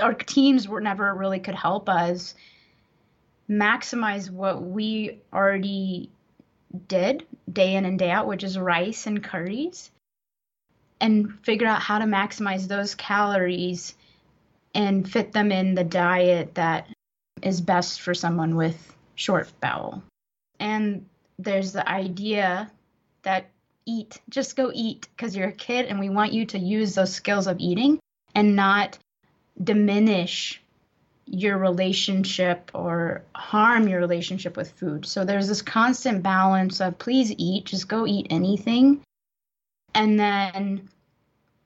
Our 0.00 0.14
teams 0.14 0.68
were 0.68 0.80
never 0.80 1.12
really 1.14 1.40
could 1.40 1.54
help 1.54 1.88
us 1.88 2.34
maximize 3.50 4.30
what 4.30 4.62
we 4.62 5.18
already 5.32 6.10
did 6.86 7.26
day 7.50 7.74
in 7.74 7.84
and 7.84 7.98
day 7.98 8.10
out, 8.10 8.26
which 8.26 8.44
is 8.44 8.58
rice 8.58 9.06
and 9.06 9.24
curries 9.24 9.90
and 11.00 11.38
figure 11.42 11.66
out 11.66 11.80
how 11.80 11.98
to 11.98 12.04
maximize 12.04 12.68
those 12.68 12.94
calories 12.94 13.94
and 14.74 15.10
fit 15.10 15.32
them 15.32 15.50
in 15.50 15.74
the 15.74 15.84
diet 15.84 16.54
that 16.54 16.86
is 17.42 17.60
best 17.60 18.00
for 18.00 18.14
someone 18.14 18.56
with 18.56 18.94
short 19.14 19.50
bowel. 19.60 20.02
And 20.60 21.06
there's 21.38 21.72
the 21.72 21.88
idea 21.88 22.70
that 23.22 23.50
eat, 23.86 24.20
just 24.28 24.56
go 24.56 24.70
eat 24.74 25.08
because 25.16 25.36
you're 25.36 25.48
a 25.48 25.52
kid 25.52 25.86
and 25.86 25.98
we 25.98 26.08
want 26.10 26.32
you 26.32 26.46
to 26.46 26.58
use 26.58 26.94
those 26.94 27.14
skills 27.14 27.46
of 27.46 27.58
eating 27.60 27.98
and 28.34 28.56
not 28.56 28.98
diminish 29.62 30.60
your 31.26 31.58
relationship 31.58 32.70
or 32.74 33.22
harm 33.34 33.88
your 33.88 34.00
relationship 34.00 34.56
with 34.56 34.72
food. 34.72 35.04
So 35.06 35.24
there's 35.24 35.48
this 35.48 35.62
constant 35.62 36.22
balance 36.22 36.80
of 36.80 36.98
please 36.98 37.32
eat, 37.36 37.66
just 37.66 37.88
go 37.88 38.06
eat 38.06 38.28
anything 38.30 39.02
and 39.94 40.18
then 40.18 40.88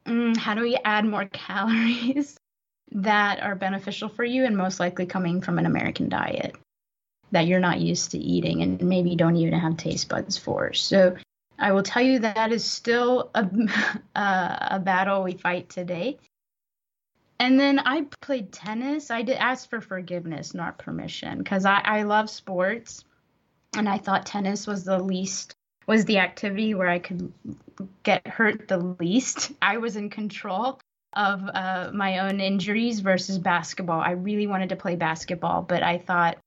mm, 0.06 0.36
how 0.36 0.54
do 0.54 0.62
we 0.62 0.76
add 0.84 1.04
more 1.04 1.24
calories 1.32 2.36
that 2.92 3.42
are 3.42 3.54
beneficial 3.54 4.08
for 4.08 4.24
you 4.24 4.44
and 4.44 4.56
most 4.56 4.80
likely 4.80 5.06
coming 5.06 5.40
from 5.40 5.58
an 5.58 5.66
American 5.66 6.08
diet 6.08 6.54
that 7.32 7.46
you're 7.46 7.60
not 7.60 7.80
used 7.80 8.12
to 8.12 8.18
eating 8.18 8.62
and 8.62 8.80
maybe 8.82 9.16
don't 9.16 9.36
even 9.36 9.58
have 9.58 9.76
taste 9.76 10.08
buds 10.08 10.38
for. 10.38 10.72
So 10.72 11.16
I 11.58 11.72
will 11.72 11.82
tell 11.82 12.02
you 12.02 12.20
that 12.20 12.52
is 12.52 12.64
still 12.64 13.30
a, 13.34 13.48
a 14.14 14.80
battle 14.80 15.22
we 15.22 15.34
fight 15.34 15.68
today. 15.68 16.18
And 17.40 17.58
then 17.58 17.80
I 17.80 18.06
played 18.20 18.52
tennis. 18.52 19.10
I 19.10 19.22
did 19.22 19.36
ask 19.36 19.68
for 19.68 19.80
forgiveness, 19.80 20.54
not 20.54 20.78
permission, 20.78 21.38
because 21.38 21.64
I, 21.64 21.80
I 21.84 22.02
love 22.04 22.30
sports. 22.30 23.04
And 23.76 23.88
I 23.88 23.98
thought 23.98 24.26
tennis 24.26 24.66
was 24.66 24.84
the 24.84 25.02
least 25.02 25.56
was 25.86 26.04
the 26.04 26.18
activity 26.18 26.74
where 26.74 26.88
I 26.88 27.00
could 27.00 27.32
get 28.02 28.26
hurt 28.26 28.68
the 28.68 28.78
least. 28.78 29.52
I 29.62 29.78
was 29.78 29.96
in 29.96 30.10
control 30.10 30.78
of 31.14 31.42
uh, 31.52 31.90
my 31.92 32.20
own 32.20 32.40
injuries 32.40 33.00
versus 33.00 33.38
basketball. 33.38 34.00
I 34.00 34.12
really 34.12 34.46
wanted 34.46 34.70
to 34.70 34.76
play 34.76 34.96
basketball, 34.96 35.62
but 35.62 35.82
I 35.82 35.98
thought 35.98 36.38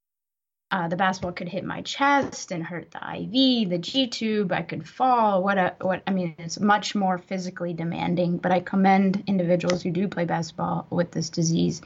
uh, 0.76 0.90
the 0.90 0.98
basketball 0.98 1.32
could 1.32 1.48
hit 1.48 1.64
my 1.64 1.82
chest 1.84 2.52
and 2.52 2.62
hurt 2.62 2.92
the 2.92 2.98
IV, 2.98 3.70
the 3.70 3.78
G 3.78 4.08
tube. 4.08 4.52
I 4.52 4.62
could 4.62 4.86
fall. 4.86 5.42
What 5.42 5.58
a 5.58 5.74
what? 5.80 6.04
I 6.06 6.12
mean, 6.12 6.36
it's 6.38 6.60
much 6.60 6.94
more 6.94 7.18
physically 7.18 7.72
demanding. 7.72 8.36
But 8.40 8.52
I 8.52 8.60
commend 8.60 9.24
individuals 9.26 9.82
who 9.82 9.92
do 9.92 10.10
play 10.10 10.26
basketball 10.26 10.86
with 10.90 11.12
this 11.12 11.30
disease. 11.30 11.82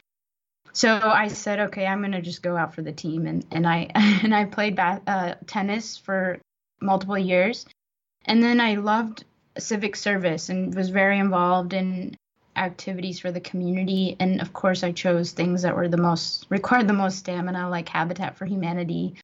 So 0.73 0.97
I 0.97 1.27
said, 1.27 1.59
okay, 1.59 1.85
I'm 1.85 2.01
gonna 2.01 2.19
just 2.19 2.41
go 2.41 2.57
out 2.57 2.73
for 2.73 2.81
the 2.81 2.91
team, 2.91 3.27
and 3.27 3.45
and 3.51 3.67
I 3.67 3.91
and 3.93 4.33
I 4.33 4.45
played 4.45 4.75
ba- 4.75 5.03
uh, 5.05 5.35
tennis 5.45 5.95
for 5.95 6.39
multiple 6.81 7.19
years. 7.19 7.67
And 8.25 8.41
then 8.41 8.59
I 8.59 8.75
loved 8.75 9.23
civic 9.59 9.95
service 9.97 10.49
and 10.49 10.73
was 10.73 10.89
very 10.89 11.19
involved 11.19 11.73
in 11.73 12.15
activities 12.59 13.19
for 13.19 13.31
the 13.31 13.39
community. 13.39 14.15
And 14.19 14.41
of 14.41 14.53
course, 14.53 14.83
I 14.83 14.91
chose 14.91 15.31
things 15.31 15.61
that 15.63 15.75
were 15.75 15.87
the 15.87 15.97
most 15.97 16.45
required 16.49 16.87
the 16.87 16.93
most 16.93 17.17
stamina, 17.19 17.69
like 17.69 17.89
Habitat 17.89 18.37
for 18.37 18.45
Humanity, 18.45 19.15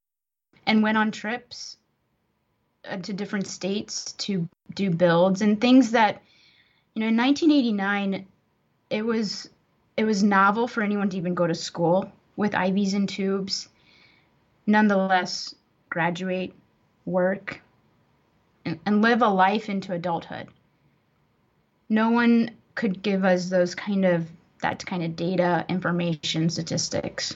and 0.65 0.81
went 0.81 0.97
on 0.97 1.11
trips 1.11 1.77
uh, 2.89 2.97
to 2.97 3.13
different 3.13 3.47
states 3.47 4.13
to 4.13 4.47
do 4.73 4.89
builds 4.89 5.41
and 5.41 5.59
things 5.59 5.91
that, 5.91 6.21
you 6.93 7.01
know, 7.01 7.07
in 7.07 7.17
1989, 7.17 8.25
it 8.89 9.05
was 9.05 9.49
it 9.97 10.05
was 10.05 10.23
novel 10.23 10.67
for 10.67 10.81
anyone 10.81 11.09
to 11.09 11.17
even 11.17 11.35
go 11.35 11.47
to 11.47 11.55
school 11.55 12.11
with 12.35 12.51
IVs 12.53 12.93
and 12.93 13.07
tubes. 13.07 13.69
Nonetheless, 14.67 15.53
graduate 15.89 16.53
work, 17.05 17.61
and, 18.65 18.79
and 18.85 19.01
live 19.01 19.21
a 19.21 19.27
life 19.27 19.69
into 19.69 19.93
adulthood. 19.93 20.47
No 21.87 22.09
one 22.09 22.51
could 22.75 23.01
give 23.01 23.25
us 23.25 23.49
those 23.49 23.73
kind 23.73 24.05
of 24.05 24.29
that 24.61 24.85
kind 24.85 25.03
of 25.03 25.15
data, 25.15 25.65
information, 25.69 26.49
statistics. 26.49 27.35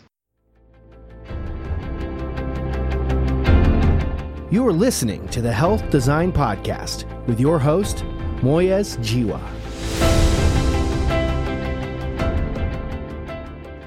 You 4.51 4.67
are 4.67 4.73
listening 4.73 5.27
to 5.29 5.41
the 5.41 5.51
Health 5.51 5.89
Design 5.89 6.31
Podcast 6.31 7.05
with 7.27 7.39
your 7.39 7.59
host, 7.59 7.97
Moyez 8.41 8.97
Jiwa. 8.97 9.39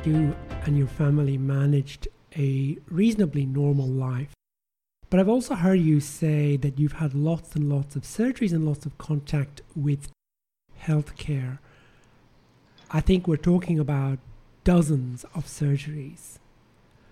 You 0.04 0.34
and 0.64 0.78
your 0.78 0.86
family 0.86 1.38
managed 1.38 2.08
a 2.36 2.76
reasonably 2.88 3.46
normal 3.46 3.88
life 3.88 4.34
but 5.12 5.20
I've 5.20 5.28
also 5.28 5.54
heard 5.54 5.78
you 5.78 6.00
say 6.00 6.56
that 6.56 6.78
you've 6.78 6.94
had 6.94 7.12
lots 7.12 7.54
and 7.54 7.68
lots 7.68 7.96
of 7.96 8.02
surgeries 8.04 8.52
and 8.52 8.64
lots 8.64 8.86
of 8.86 8.96
contact 8.96 9.60
with 9.76 10.08
healthcare. 10.86 11.58
I 12.90 13.00
think 13.00 13.26
we're 13.26 13.36
talking 13.36 13.78
about 13.78 14.18
dozens 14.64 15.24
of 15.34 15.46
surgeries. 15.46 16.38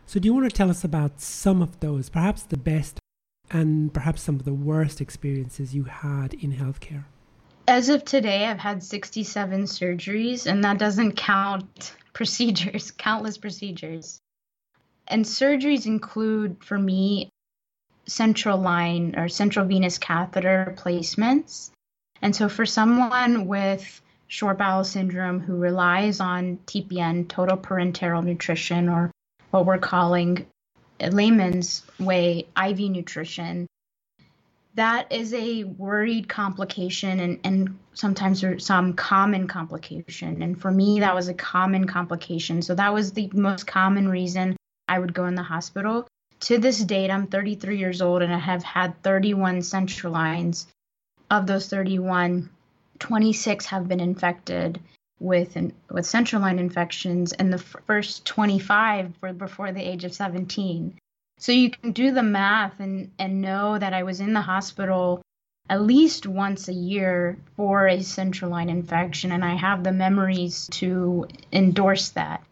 So, 0.07 0.19
do 0.19 0.27
you 0.27 0.35
want 0.35 0.51
to 0.51 0.57
tell 0.57 0.71
us 0.71 0.85
about 0.85 1.21
some 1.21 1.63
of 1.63 1.81
those, 1.81 2.09
perhaps 2.09 2.43
the 2.43 2.57
best 2.57 2.99
and 3.51 3.93
perhaps 3.93 4.23
some 4.23 4.37
of 4.37 4.45
the 4.45 4.55
worst 4.55 5.01
experiences 5.01 5.75
you 5.75 5.85
had 5.85 6.35
in 6.35 6.53
healthcare? 6.53 7.05
As 7.69 7.89
of 7.89 8.05
today, 8.05 8.47
I've 8.47 8.59
had 8.59 8.83
67 8.83 9.63
surgeries, 9.65 10.47
and 10.51 10.65
that 10.65 10.79
doesn't 10.79 11.13
count 11.13 11.95
procedures, 12.13 12.91
countless 12.91 13.39
procedures. 13.39 14.19
And 15.07 15.25
surgeries 15.25 15.87
include, 15.87 16.65
for 16.65 16.79
me, 16.79 17.31
central 18.07 18.59
line 18.59 19.15
or 19.17 19.29
central 19.29 19.67
venous 19.67 19.99
catheter 19.99 20.75
placements. 20.77 21.71
And 22.23 22.35
so 22.35 22.49
for 22.49 22.67
someone 22.67 23.47
with 23.47 24.01
short 24.29 24.59
bowel 24.59 24.85
syndrome 24.85 25.41
who 25.41 25.57
relies 25.57 26.21
on 26.21 26.59
TPN, 26.67 27.29
total 27.29 27.57
parenteral 27.57 28.25
nutrition, 28.25 28.89
or 28.89 29.11
what 29.51 29.67
we're 29.67 29.79
calling 29.79 30.47
layman's 31.01 31.83
way 31.99 32.47
IV 32.63 32.79
nutrition, 32.79 33.67
that 34.75 35.11
is 35.11 35.35
a 35.35 35.65
worried 35.65 36.29
complication 36.29 37.19
and, 37.21 37.41
and 37.43 37.79
sometimes 37.95 38.45
some 38.65 38.93
common 38.93 39.49
complication. 39.49 40.43
And 40.43 40.61
for 40.61 40.71
me, 40.71 41.01
that 41.01 41.15
was 41.15 41.29
a 41.29 41.35
common 41.35 41.87
complication. 41.87 42.63
So 42.63 42.75
that 42.77 42.95
was 42.95 43.13
the 43.13 43.31
most 43.33 43.67
common 43.67 44.09
reason 44.09 44.57
I 44.87 44.99
would 44.99 45.15
go 45.15 45.27
in 45.27 45.35
the 45.35 45.43
hospital 45.43 46.07
to 46.41 46.59
this 46.59 46.79
date, 46.79 47.11
I'm 47.11 47.27
33 47.27 47.79
years 47.79 48.01
old 48.01 48.23
and 48.23 48.33
I 48.33 48.39
have 48.39 48.63
had 48.63 49.03
31 49.03 49.63
central 49.63 50.13
lines. 50.13 50.67
Of 51.31 51.47
those 51.47 51.69
31, 51.69 52.51
26 52.99 53.67
have 53.67 53.89
been 53.89 54.01
infected 54.01 54.81
with 55.21 55.57
with 55.91 56.07
central 56.07 56.43
line 56.43 56.59
infections, 56.59 57.33
and 57.33 57.53
the 57.53 57.59
first 57.59 58.25
25 58.27 59.15
were 59.21 59.33
before 59.33 59.73
the 59.73 59.83
age 59.83 60.05
of 60.05 60.15
17. 60.15 60.99
So 61.39 61.53
you 61.53 61.71
can 61.71 61.93
do 61.93 62.11
the 62.11 62.23
math 62.23 62.81
and 62.81 63.11
and 63.19 63.41
know 63.41 63.79
that 63.79 63.95
I 63.95 64.03
was 64.03 64.21
in 64.21 64.33
the 64.33 64.41
hospital 64.41 65.23
at 65.69 65.83
least 65.83 66.27
once 66.27 66.67
a 66.67 66.73
year 66.73 67.39
for 67.57 67.87
a 67.87 68.03
central 68.03 68.51
line 68.51 68.69
infection, 68.69 69.31
and 69.31 69.45
I 69.45 69.55
have 69.55 69.85
the 69.85 69.93
memories 69.93 70.67
to 70.73 71.29
endorse 71.53 72.11
that. 72.11 72.43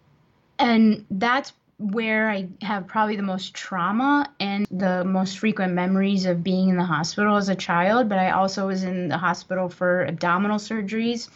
And 0.59 1.05
that's 1.11 1.53
where 1.79 2.29
I 2.29 2.49
have 2.63 2.89
probably 2.89 3.17
the 3.17 3.23
most 3.23 3.55
trauma 3.55 4.33
and 4.41 4.67
the 4.71 5.05
most 5.05 5.39
frequent 5.39 5.75
memories 5.75 6.27
of 6.27 6.43
being 6.43 6.69
in 6.69 6.77
the 6.77 6.85
hospital 6.85 7.37
as 7.37 7.49
a 7.49 7.55
child, 7.55 8.09
but 8.09 8.19
I 8.19 8.31
also 8.31 8.67
was 8.67 8.83
in 8.83 9.09
the 9.09 9.19
hospital 9.19 9.69
for 9.69 10.05
abdominal 10.05 10.59
surgeries. 10.59 11.29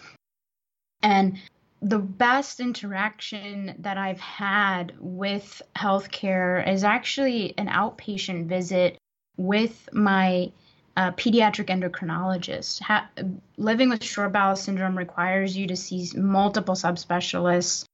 And 1.03 1.39
the 1.81 1.99
best 1.99 2.61
interaction 2.61 3.75
that 3.81 3.99
I've 3.99 4.21
had 4.21 4.95
with 4.99 5.63
healthcare 5.77 6.67
is 6.69 6.85
actually 6.85 7.55
an 7.59 7.69
outpatient 7.69 8.47
visit 8.47 8.99
with 9.37 9.89
my 9.93 10.53
uh, 10.97 11.11
pediatric 11.13 11.67
endocrinologist. 11.67 12.81
Ha- 12.83 13.09
living 13.57 13.89
with 13.89 14.05
short 14.05 14.33
bowel 14.33 14.57
syndrome 14.57 14.97
requires 14.97 15.57
you 15.57 15.67
to 15.69 15.77
see 15.77 16.09
multiple 16.17 16.75
subspecialists. 16.75 17.85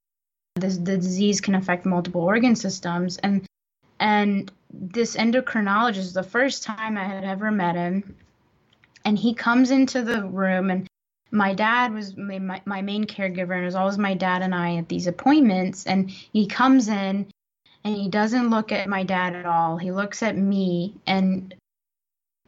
This, 0.59 0.77
the 0.77 0.97
disease 0.97 1.41
can 1.41 1.55
affect 1.55 1.87
multiple 1.87 2.23
organ 2.23 2.57
systems, 2.57 3.17
and 3.19 3.47
and 4.01 4.51
this 4.71 5.17
endocrinologist, 5.17 6.15
the 6.15 6.23
first 6.23 6.63
time 6.63 6.97
I 6.97 7.05
had 7.05 7.25
ever 7.25 7.51
met 7.51 7.75
him, 7.75 8.17
and 9.05 9.19
he 9.19 9.35
comes 9.35 9.71
into 9.71 10.03
the 10.03 10.25
room 10.27 10.71
and 10.71 10.87
my 11.31 11.55
dad 11.55 11.93
was 11.93 12.17
my, 12.17 12.61
my 12.65 12.83
main 12.83 13.05
caregiver 13.05 13.53
and 13.55 13.63
it 13.63 13.67
was 13.67 13.75
always 13.75 13.99
my 13.99 14.15
dad 14.15 14.43
and 14.43 14.55
I 14.55 14.77
at 14.77 14.89
these 14.89 15.07
appointments 15.07 15.87
and 15.87 16.11
he 16.11 16.47
comes 16.47 16.89
in 16.89 17.27
and 17.85 17.95
he 17.97 18.09
doesn't 18.09 18.51
look 18.51 18.73
at 18.73 18.89
my 18.89 19.03
dad 19.03 19.35
at 19.35 19.47
all. 19.47 19.77
He 19.77 19.93
looks 19.93 20.23
at 20.23 20.37
me 20.37 20.95
and 21.07 21.55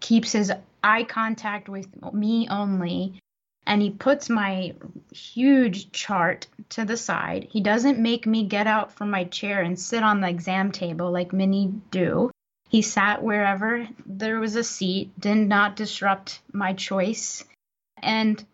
keeps 0.01 0.33
his 0.33 0.53
eye 0.83 1.05
contact 1.05 1.69
with 1.69 1.89
me 2.13 2.49
only 2.49 3.21
and 3.71 3.81
he 3.81 3.91
puts 3.91 4.29
my 4.29 4.75
huge 5.13 5.93
chart 5.93 6.49
to 6.71 6.85
the 6.85 6.97
side. 6.97 7.47
He 7.53 7.61
doesn't 7.61 8.01
make 8.01 8.27
me 8.27 8.45
get 8.45 8.67
out 8.67 8.91
from 8.91 9.13
my 9.13 9.23
chair 9.23 9.63
and 9.63 9.79
sit 9.79 10.03
on 10.03 10.21
the 10.21 10.29
exam 10.29 10.73
table 10.73 11.13
like 11.13 11.33
many 11.33 11.73
do. 11.93 12.33
He 12.69 12.83
sat 12.83 13.23
wherever 13.23 13.87
there 14.05 14.41
was 14.41 14.57
a 14.57 14.65
seat, 14.65 15.13
did 15.21 15.37
not 15.37 15.77
disrupt 15.77 16.41
my 16.53 16.73
choice. 16.73 17.45
And 18.03 18.45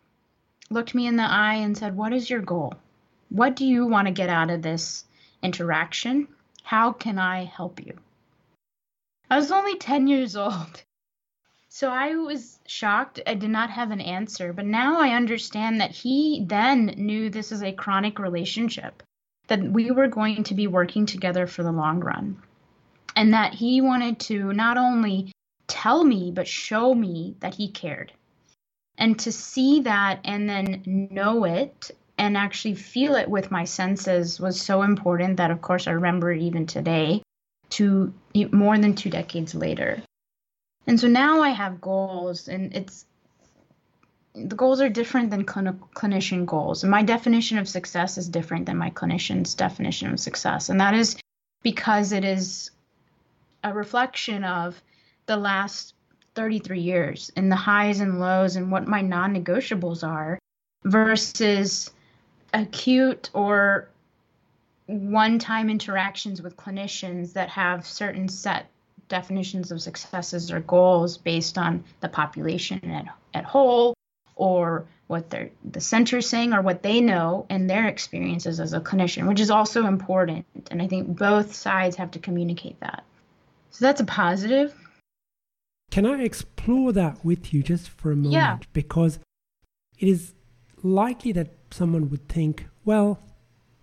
looked 0.69 0.95
me 0.95 1.07
in 1.07 1.17
the 1.17 1.23
eye 1.23 1.61
and 1.65 1.79
said, 1.79 1.97
What 1.97 2.13
is 2.13 2.29
your 2.29 2.43
goal? 2.43 2.75
What 3.31 3.57
do 3.57 3.65
you 3.65 3.87
want 3.87 4.09
to 4.09 4.13
get 4.13 4.29
out 4.29 4.51
of 4.51 4.61
this 4.61 5.07
interaction? 5.43 6.29
How 6.63 6.93
can 6.93 7.19
I 7.19 7.45
help 7.45 7.81
you? 7.81 7.95
I 9.31 9.37
was 9.37 9.51
only 9.51 9.79
10 9.79 10.09
years 10.09 10.37
old. 10.47 10.83
So 11.79 11.91
I 11.91 12.15
was 12.15 12.59
shocked. 12.67 13.21
I 13.27 13.35
did 13.35 13.51
not 13.51 13.69
have 13.69 13.91
an 13.91 14.01
answer, 14.01 14.55
but 14.55 14.65
now 14.65 14.99
I 14.99 15.11
understand 15.11 15.83
that 15.83 15.91
he 15.91 16.43
then 16.49 16.87
knew 16.97 17.29
this 17.29 17.53
is 17.53 17.63
a 17.63 17.71
chronic 17.71 18.19
relationship, 18.19 19.03
that 19.49 19.63
we 19.63 19.91
were 19.91 20.09
going 20.09 20.45
to 20.45 20.55
be 20.55 20.69
working 20.69 21.05
together 21.05 21.47
for 21.47 21.63
the 21.63 21.73
long 21.73 22.01
run, 22.01 22.43
and 23.15 23.35
that 23.35 23.53
he 23.53 23.83
wanted 23.83 24.19
to 24.21 24.55
not 24.55 24.79
only 24.79 25.35
tell 25.67 26.03
me, 26.03 26.31
but 26.31 26.49
show 26.49 26.95
me 26.95 27.37
that 27.41 27.55
he 27.55 27.69
cared 27.69 28.11
and 28.97 29.19
to 29.19 29.31
see 29.31 29.83
that 29.83 30.21
and 30.25 30.49
then 30.49 30.83
know 31.11 31.45
it 31.45 31.91
and 32.17 32.39
actually 32.39 32.75
feel 32.75 33.17
it 33.17 33.29
with 33.29 33.51
my 33.51 33.65
senses 33.65 34.41
was 34.41 34.59
so 34.59 34.81
important 34.81 35.37
that, 35.37 35.51
of 35.51 35.61
course, 35.61 35.87
I 35.87 35.91
remember 35.91 36.33
even 36.33 36.65
today, 36.65 37.21
to 37.69 38.15
more 38.51 38.79
than 38.79 38.95
two 38.95 39.11
decades 39.11 39.55
later. 39.55 40.03
And 40.87 41.01
so 41.01 41.09
now 41.09 41.41
I 41.41 41.51
have 41.51 41.81
goals, 41.81 42.49
and 42.49 42.75
it's 42.75 43.07
the 44.35 44.55
goals 44.55 44.81
are 44.81 44.91
different 44.91 45.31
than 45.31 45.45
clinician 45.45 46.45
goals. 46.45 46.85
And 46.85 46.91
my 46.91 47.03
definition 47.03 47.59
of 47.59 47.69
success 47.69 48.19
is 48.19 48.29
different 48.29 48.67
than 48.67 48.77
my 48.77 48.91
clinician's 48.91 49.55
definition 49.55 50.13
of 50.13 50.21
success. 50.21 50.69
And 50.69 50.81
that 50.81 50.95
is 50.95 51.17
because 51.63 52.13
it 52.13 52.23
is 52.23 52.71
a 53.65 53.73
reflection 53.73 54.45
of 54.45 54.81
the 55.25 55.37
last 55.37 55.95
33 56.35 56.81
years 56.81 57.33
and 57.35 57.51
the 57.51 57.57
highs 57.57 58.01
and 58.01 58.21
lows 58.21 58.57
and 58.57 58.71
what 58.71 58.87
my 58.87 59.01
non 59.01 59.35
negotiables 59.35 60.07
are 60.07 60.39
versus 60.85 61.91
acute 62.53 63.31
or 63.33 63.89
one 64.87 65.39
time 65.39 65.71
interactions 65.71 66.43
with 66.43 66.57
clinicians 66.57 67.33
that 67.33 67.49
have 67.49 67.87
certain 67.87 68.29
set 68.29 68.67
definitions 69.09 69.71
of 69.71 69.81
successes 69.81 70.51
or 70.51 70.61
goals 70.61 71.19
based 71.19 71.59
on 71.59 71.85
the 72.01 72.09
population 72.09 72.81
at, 72.91 73.07
at 73.35 73.45
whole 73.45 73.95
or 74.35 74.87
what 75.07 75.31
the 75.31 75.81
center 75.81 76.19
is 76.19 76.29
saying 76.29 76.53
or 76.53 76.63
what 76.63 76.83
they 76.83 77.01
know 77.01 77.47
and 77.49 77.71
their 77.71 77.87
experiences 77.87 78.59
as 78.59 78.73
a 78.73 78.81
clinician, 78.81 79.29
which 79.29 79.41
is 79.41 79.51
also 79.51 79.87
important. 79.87 80.45
And 80.71 80.83
I 80.83 80.89
think 80.89 81.17
both 81.17 81.55
sides 81.55 81.97
have 81.97 82.11
to 82.13 82.19
communicate 82.19 82.81
that. 82.81 83.05
So 83.71 83.85
that's 83.85 84.01
a 84.01 84.05
positive. 84.05 84.75
Can 85.91 86.07
I 86.07 86.23
explore 86.23 86.93
that 86.93 87.25
with 87.25 87.55
you 87.55 87.63
just 87.63 87.89
for 87.89 88.11
a 88.11 88.17
moment? 88.17 88.33
Yeah. 88.33 88.59
Because 88.73 89.21
it 89.99 90.09
is 90.09 90.35
likely 90.83 91.33
that 91.33 91.55
someone 91.71 92.11
would 92.11 92.29
think, 92.29 92.67
well, 92.85 93.21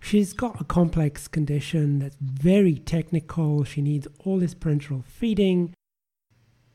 she's 0.04 0.34
got 0.34 0.60
a 0.60 0.64
complex 0.64 1.26
condition 1.26 1.98
that's 1.98 2.16
very 2.20 2.74
technical. 2.74 3.64
She 3.64 3.80
needs 3.80 4.06
all 4.18 4.38
this 4.38 4.54
parenteral 4.54 5.02
feeding. 5.02 5.74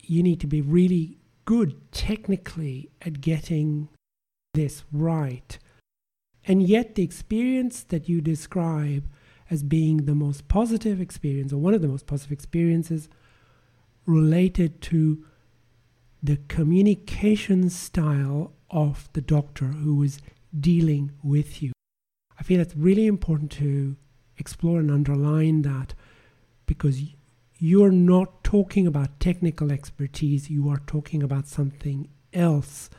You 0.02 0.24
need 0.24 0.40
to 0.40 0.48
be 0.48 0.62
really 0.62 1.20
good 1.46 1.92
technically 1.92 2.90
at 3.02 3.22
getting 3.22 3.90
this 4.56 4.84
right. 4.92 5.60
And 6.46 6.64
yet, 6.64 6.96
the 6.96 7.04
experience 7.04 7.84
that 7.84 8.10
you 8.10 8.22
describe 8.22 9.08
as 9.52 9.62
being 9.62 10.06
the 10.06 10.16
most 10.16 10.48
positive 10.48 11.00
experience, 11.00 11.54
or 11.54 11.58
one 11.58 11.74
of 11.74 11.82
the 11.82 11.88
most 11.88 12.08
positive 12.08 12.32
experiences, 12.32 13.10
related 14.06 14.82
to 14.82 15.24
the 16.24 16.38
communication 16.48 17.70
style 17.70 18.54
of 18.72 19.10
the 19.14 19.22
doctor 19.22 19.66
who 19.66 20.02
is 20.02 20.20
dealing 20.60 21.12
with 21.22 21.62
you. 21.62 21.72
I 22.40 22.44
feel 22.44 22.60
it's 22.60 22.76
really 22.76 23.06
important 23.06 23.52
to 23.54 23.96
explore 24.38 24.80
and 24.80 24.90
underline 24.90 25.64
that 25.64 25.94
because 26.66 27.02
you're 27.58 27.92
not 27.92 28.44
talking 28.44 28.88
about 28.88 29.20
technical 29.20 29.72
expertise, 29.72 30.50
you 30.50 30.70
are 30.70 30.82
talking 30.88 31.22
about 31.22 31.48
something 31.48 32.08
else 32.34 32.90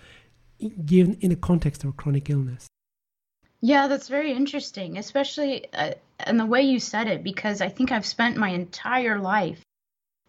given 0.84 1.14
in 1.20 1.30
the 1.30 1.36
context 1.36 1.84
of 1.84 1.96
chronic 1.96 2.28
illness. 2.28 2.66
Yeah, 3.62 3.88
that's 3.88 4.08
very 4.08 4.32
interesting, 4.32 4.98
especially 4.98 5.72
uh, 5.72 5.92
in 6.26 6.36
the 6.36 6.46
way 6.46 6.62
you 6.62 6.78
said 6.78 7.08
it, 7.08 7.22
because 7.22 7.60
I 7.60 7.68
think 7.68 7.92
I've 7.92 8.06
spent 8.06 8.36
my 8.36 8.50
entire 8.50 9.18
life 9.18 9.62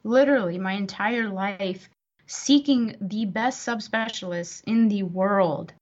literally 0.03 0.57
my 0.57 0.73
entire 0.73 1.29
life 1.29 1.89
seeking 2.25 2.95
the 3.01 3.25
best 3.25 3.67
subspecialists 3.67 4.61
in 4.65 4.87
the 4.87 5.03
world 5.03 5.73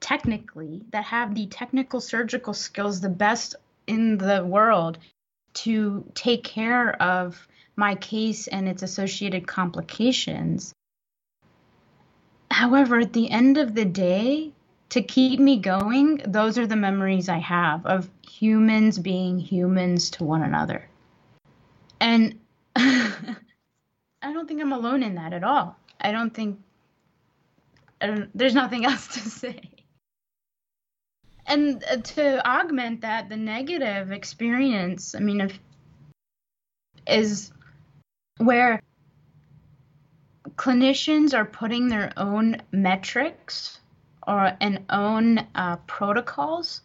technically 0.00 0.82
that 0.90 1.04
have 1.04 1.34
the 1.34 1.46
technical 1.46 2.00
surgical 2.00 2.54
skills 2.54 3.00
the 3.00 3.08
best 3.08 3.56
in 3.86 4.18
the 4.18 4.44
world 4.44 4.98
to 5.54 6.04
take 6.14 6.44
care 6.44 7.00
of 7.00 7.46
my 7.76 7.94
case 7.94 8.46
and 8.46 8.68
its 8.68 8.82
associated 8.82 9.46
complications. 9.46 10.72
However, 12.50 13.00
at 13.00 13.12
the 13.12 13.30
end 13.30 13.58
of 13.58 13.74
the 13.74 13.84
day, 13.84 14.52
to 14.90 15.02
keep 15.02 15.40
me 15.40 15.58
going, 15.58 16.22
those 16.26 16.58
are 16.58 16.66
the 16.66 16.76
memories 16.76 17.28
I 17.28 17.38
have 17.38 17.84
of 17.86 18.08
humans 18.30 18.98
being 18.98 19.38
humans 19.38 20.10
to 20.10 20.24
one 20.24 20.42
another. 20.42 20.88
And 22.00 22.38
I 22.76 23.36
don't 24.22 24.46
think 24.46 24.60
I'm 24.60 24.72
alone 24.72 25.02
in 25.02 25.16
that 25.16 25.32
at 25.32 25.42
all. 25.42 25.76
I 26.00 26.12
don't 26.12 26.32
think 26.32 26.60
I 28.00 28.06
don't, 28.06 28.30
there's 28.36 28.54
nothing 28.54 28.84
else 28.90 29.06
to 29.08 29.20
say. 29.20 29.70
And 31.46 31.84
uh, 31.90 31.96
to 31.96 32.48
augment 32.48 33.02
that, 33.02 33.28
the 33.28 33.36
negative 33.36 34.12
experience, 34.12 35.14
I 35.14 35.20
mean, 35.20 35.40
if, 35.40 35.58
is 37.06 37.52
where 38.38 38.82
clinicians 40.56 41.34
are 41.34 41.44
putting 41.44 41.88
their 41.88 42.12
own 42.16 42.56
metrics 42.72 43.80
or 44.26 44.56
an 44.60 44.84
own 44.88 45.38
uh, 45.54 45.76
protocols 45.86 46.80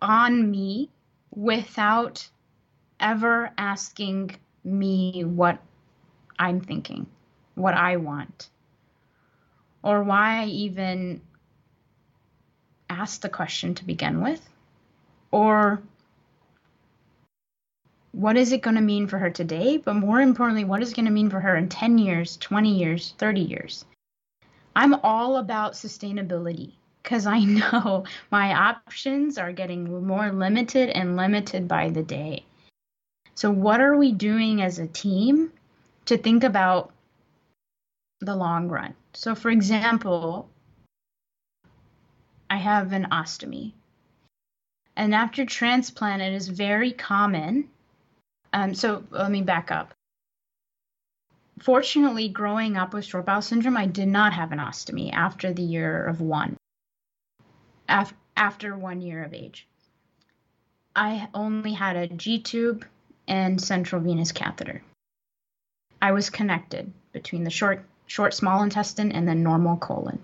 on 0.00 0.50
me 0.50 0.88
without 1.34 2.26
ever 2.98 3.50
asking 3.58 4.36
me 4.64 5.24
what 5.24 5.58
I'm 6.38 6.60
thinking, 6.60 7.06
what 7.54 7.74
I 7.74 7.96
want, 7.96 8.48
or 9.82 10.02
why 10.02 10.42
I 10.42 10.46
even 10.46 11.20
asked 12.90 13.22
the 13.22 13.30
question 13.30 13.74
to 13.76 13.84
begin 13.86 14.20
with, 14.20 14.46
or 15.30 15.80
what 18.12 18.36
is 18.36 18.52
it 18.52 18.60
going 18.60 18.76
to 18.76 18.82
mean 18.82 19.06
for 19.06 19.18
her 19.18 19.30
today, 19.30 19.78
but 19.78 19.94
more 19.94 20.20
importantly, 20.20 20.64
what 20.64 20.82
is 20.82 20.90
it 20.90 20.96
going 20.96 21.06
to 21.06 21.10
mean 21.10 21.30
for 21.30 21.40
her 21.40 21.56
in 21.56 21.68
10 21.68 21.96
years, 21.96 22.36
20 22.36 22.76
years, 22.76 23.14
30 23.16 23.40
years. 23.40 23.84
I'm 24.76 24.94
all 25.02 25.36
about 25.36 25.72
sustainability 25.72 26.72
because 27.02 27.26
I 27.26 27.38
know 27.44 28.04
my 28.30 28.52
options 28.52 29.38
are 29.38 29.52
getting 29.52 30.06
more 30.06 30.30
limited 30.32 30.90
and 30.90 31.16
limited 31.16 31.66
by 31.66 31.88
the 31.88 32.02
day. 32.02 32.44
So, 33.34 33.50
what 33.50 33.80
are 33.80 33.96
we 33.96 34.12
doing 34.12 34.60
as 34.60 34.78
a 34.78 34.86
team 34.86 35.52
to 36.06 36.18
think 36.18 36.44
about 36.44 36.92
the 38.20 38.36
long 38.36 38.68
run. 38.68 38.94
So, 39.14 39.34
for 39.34 39.50
example, 39.50 40.48
I 42.50 42.56
have 42.56 42.92
an 42.92 43.06
ostomy. 43.12 43.72
And 44.96 45.14
after 45.14 45.46
transplant, 45.46 46.20
it 46.20 46.32
is 46.34 46.48
very 46.48 46.90
common. 46.92 47.70
Um, 48.52 48.74
so 48.74 49.04
let 49.10 49.30
me 49.30 49.40
back 49.40 49.70
up. 49.70 49.94
Fortunately, 51.60 52.28
growing 52.28 52.76
up 52.76 52.92
with 52.92 53.04
short 53.04 53.26
bowel 53.26 53.42
syndrome, 53.42 53.76
I 53.76 53.86
did 53.86 54.08
not 54.08 54.32
have 54.32 54.50
an 54.50 54.58
ostomy 54.58 55.12
after 55.12 55.52
the 55.52 55.62
year 55.62 56.04
of 56.04 56.20
one, 56.20 56.56
af- 57.88 58.14
after 58.36 58.76
one 58.76 59.00
year 59.00 59.22
of 59.22 59.32
age. 59.32 59.68
I 60.96 61.28
only 61.34 61.72
had 61.72 61.96
a 61.96 62.08
G 62.08 62.40
tube 62.40 62.84
and 63.28 63.60
central 63.60 64.00
venous 64.00 64.32
catheter. 64.32 64.82
I 66.02 66.12
was 66.12 66.30
connected 66.30 66.92
between 67.12 67.44
the 67.44 67.50
short, 67.50 67.84
short 68.06 68.34
small 68.34 68.62
intestine 68.62 69.12
and 69.12 69.28
the 69.28 69.34
normal 69.34 69.76
colon. 69.76 70.18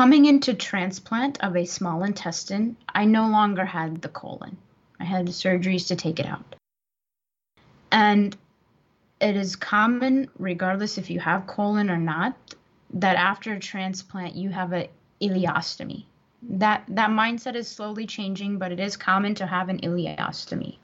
Coming 0.00 0.24
into 0.24 0.54
transplant 0.54 1.38
of 1.44 1.54
a 1.54 1.66
small 1.66 2.04
intestine, 2.04 2.78
I 2.88 3.04
no 3.04 3.28
longer 3.28 3.66
had 3.66 4.00
the 4.00 4.08
colon. 4.08 4.56
I 4.98 5.04
had 5.04 5.26
surgeries 5.26 5.88
to 5.88 5.94
take 5.94 6.18
it 6.18 6.24
out. 6.24 6.56
And 7.92 8.34
it 9.20 9.36
is 9.36 9.56
common, 9.56 10.30
regardless 10.38 10.96
if 10.96 11.10
you 11.10 11.20
have 11.20 11.46
colon 11.46 11.90
or 11.90 11.98
not, 11.98 12.34
that 12.94 13.16
after 13.16 13.52
a 13.52 13.60
transplant 13.60 14.36
you 14.36 14.48
have 14.48 14.72
an 14.72 14.88
ileostomy. 15.20 16.06
That 16.44 16.82
that 16.88 17.10
mindset 17.10 17.54
is 17.54 17.68
slowly 17.68 18.06
changing, 18.06 18.56
but 18.56 18.72
it 18.72 18.80
is 18.80 18.96
common 18.96 19.34
to 19.34 19.46
have 19.46 19.68
an 19.68 19.80
ileostomy 19.80 20.78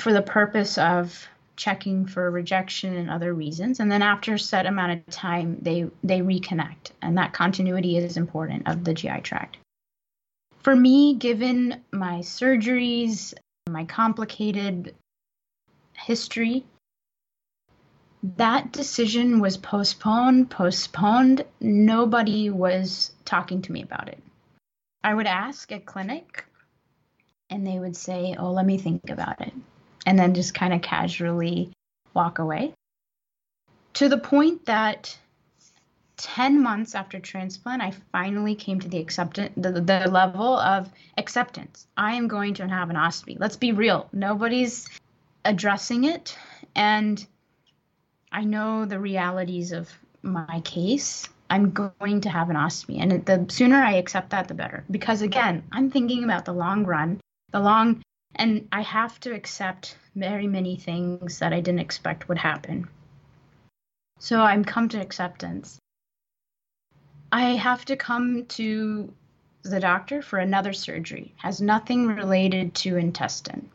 for 0.00 0.12
the 0.12 0.22
purpose 0.22 0.76
of 0.76 1.28
checking 1.58 2.06
for 2.06 2.30
rejection 2.30 2.96
and 2.96 3.10
other 3.10 3.34
reasons. 3.34 3.80
And 3.80 3.92
then 3.92 4.00
after 4.00 4.34
a 4.34 4.38
set 4.38 4.64
amount 4.64 4.92
of 4.92 5.14
time, 5.14 5.58
they 5.60 5.90
they 6.02 6.20
reconnect, 6.20 6.92
and 7.02 7.18
that 7.18 7.34
continuity 7.34 7.98
is 7.98 8.16
important 8.16 8.66
of 8.66 8.84
the 8.84 8.94
GI 8.94 9.20
tract. 9.20 9.58
For 10.62 10.74
me, 10.74 11.14
given 11.14 11.82
my 11.92 12.20
surgeries, 12.20 13.34
my 13.68 13.84
complicated 13.84 14.94
history, 15.94 16.64
that 18.36 18.72
decision 18.72 19.40
was 19.40 19.56
postponed, 19.56 20.50
postponed. 20.50 21.44
Nobody 21.60 22.50
was 22.50 23.12
talking 23.24 23.62
to 23.62 23.72
me 23.72 23.82
about 23.82 24.08
it. 24.08 24.22
I 25.02 25.14
would 25.14 25.26
ask 25.26 25.70
at 25.72 25.86
clinic, 25.86 26.44
and 27.50 27.66
they 27.66 27.78
would 27.78 27.96
say, 27.96 28.36
Oh, 28.38 28.52
let 28.52 28.66
me 28.66 28.78
think 28.78 29.10
about 29.10 29.40
it. 29.40 29.52
And 30.08 30.18
then 30.18 30.32
just 30.32 30.54
kind 30.54 30.72
of 30.72 30.80
casually 30.80 31.70
walk 32.14 32.38
away. 32.38 32.72
To 33.94 34.08
the 34.08 34.16
point 34.16 34.64
that 34.64 35.18
10 36.16 36.62
months 36.62 36.94
after 36.94 37.20
transplant, 37.20 37.82
I 37.82 37.92
finally 38.10 38.54
came 38.54 38.80
to 38.80 38.88
the 38.88 39.00
acceptance, 39.00 39.52
the, 39.54 39.70
the 39.70 40.08
level 40.08 40.58
of 40.58 40.90
acceptance. 41.18 41.86
I 41.94 42.14
am 42.14 42.26
going 42.26 42.54
to 42.54 42.66
have 42.66 42.88
an 42.88 42.96
ostomy. 42.96 43.36
Let's 43.38 43.56
be 43.56 43.72
real. 43.72 44.08
Nobody's 44.10 44.88
addressing 45.44 46.04
it. 46.04 46.38
And 46.74 47.24
I 48.32 48.44
know 48.44 48.86
the 48.86 48.98
realities 48.98 49.72
of 49.72 49.90
my 50.22 50.62
case. 50.64 51.28
I'm 51.50 51.72
going 51.72 52.22
to 52.22 52.30
have 52.30 52.48
an 52.48 52.56
ostomy. 52.56 53.02
And 53.02 53.26
the 53.26 53.44
sooner 53.52 53.76
I 53.76 53.96
accept 53.96 54.30
that, 54.30 54.48
the 54.48 54.54
better. 54.54 54.84
Because 54.90 55.20
again, 55.20 55.64
I'm 55.70 55.90
thinking 55.90 56.24
about 56.24 56.46
the 56.46 56.54
long 56.54 56.84
run, 56.84 57.20
the 57.52 57.60
long, 57.60 58.02
and 58.38 58.68
I 58.70 58.82
have 58.82 59.18
to 59.20 59.34
accept 59.34 59.98
very 60.14 60.46
many 60.46 60.76
things 60.76 61.40
that 61.40 61.52
I 61.52 61.60
didn't 61.60 61.80
expect 61.80 62.28
would 62.28 62.38
happen. 62.38 62.88
So 64.20 64.40
I'm 64.40 64.64
come 64.64 64.88
to 64.90 65.00
acceptance. 65.00 65.78
I 67.30 67.56
have 67.56 67.84
to 67.86 67.96
come 67.96 68.46
to 68.46 69.12
the 69.62 69.80
doctor 69.80 70.22
for 70.22 70.38
another 70.38 70.72
surgery. 70.72 71.34
Has 71.36 71.60
nothing 71.60 72.06
related 72.06 72.74
to 72.76 72.96
intestine. 72.96 73.68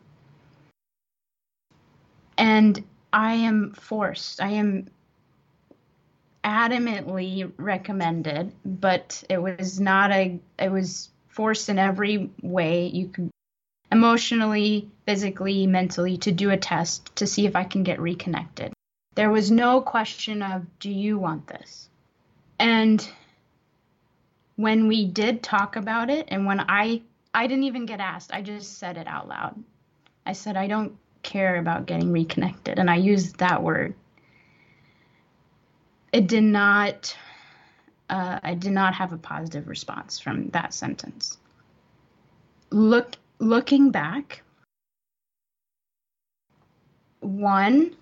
And 2.36 2.82
I 3.12 3.34
am 3.34 3.74
forced. 3.74 4.40
I 4.40 4.50
am 4.50 4.88
adamantly 6.42 7.50
recommended, 7.56 8.52
but 8.64 9.22
it 9.30 9.38
was 9.38 9.78
not 9.78 10.10
a 10.10 10.38
it 10.58 10.70
was 10.70 11.10
forced 11.28 11.68
in 11.68 11.78
every 11.78 12.30
way 12.42 12.88
you 12.88 13.08
could 13.08 13.30
emotionally, 13.94 14.90
physically, 15.06 15.68
mentally 15.68 16.18
to 16.18 16.32
do 16.32 16.50
a 16.50 16.56
test 16.56 17.14
to 17.16 17.28
see 17.28 17.46
if 17.46 17.54
I 17.54 17.62
can 17.62 17.84
get 17.84 18.00
reconnected. 18.00 18.72
There 19.14 19.30
was 19.30 19.52
no 19.52 19.80
question 19.80 20.42
of 20.42 20.66
do 20.80 20.90
you 20.90 21.16
want 21.16 21.46
this? 21.46 21.88
And 22.58 23.08
when 24.56 24.88
we 24.88 25.06
did 25.06 25.44
talk 25.44 25.76
about 25.76 26.10
it 26.10 26.26
and 26.28 26.44
when 26.44 26.60
I 26.60 27.02
I 27.32 27.46
didn't 27.46 27.64
even 27.64 27.86
get 27.86 28.00
asked, 28.00 28.32
I 28.32 28.42
just 28.42 28.78
said 28.78 28.96
it 28.96 29.06
out 29.06 29.28
loud. 29.28 29.62
I 30.26 30.32
said 30.32 30.56
I 30.56 30.66
don't 30.66 30.96
care 31.22 31.56
about 31.56 31.86
getting 31.86 32.10
reconnected. 32.10 32.78
And 32.78 32.90
I 32.90 32.96
used 32.96 33.38
that 33.38 33.62
word. 33.62 33.94
It 36.12 36.28
did 36.28 36.44
not, 36.44 37.16
uh, 38.08 38.38
I 38.42 38.54
did 38.54 38.72
not 38.72 38.94
have 38.94 39.12
a 39.12 39.18
positive 39.18 39.66
response 39.66 40.20
from 40.20 40.48
that 40.50 40.72
sentence. 40.74 41.38
Look, 42.70 43.16
looking 43.38 43.90
back, 43.90 44.42
one, 47.20 47.96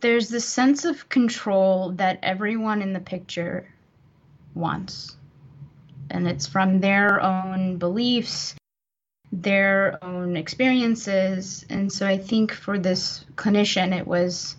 there's 0.00 0.28
this 0.28 0.44
sense 0.44 0.84
of 0.84 1.08
control 1.08 1.90
that 1.92 2.18
everyone 2.22 2.82
in 2.82 2.92
the 2.92 3.00
picture 3.00 3.68
wants. 4.54 5.16
And 6.10 6.28
it's 6.28 6.46
from 6.46 6.80
their 6.80 7.20
own 7.20 7.78
beliefs, 7.78 8.54
their 9.32 9.98
own 10.02 10.36
experiences. 10.36 11.64
And 11.68 11.92
so 11.92 12.06
I 12.06 12.18
think 12.18 12.52
for 12.52 12.78
this 12.78 13.24
clinician, 13.36 13.96
it 13.96 14.06
was 14.06 14.56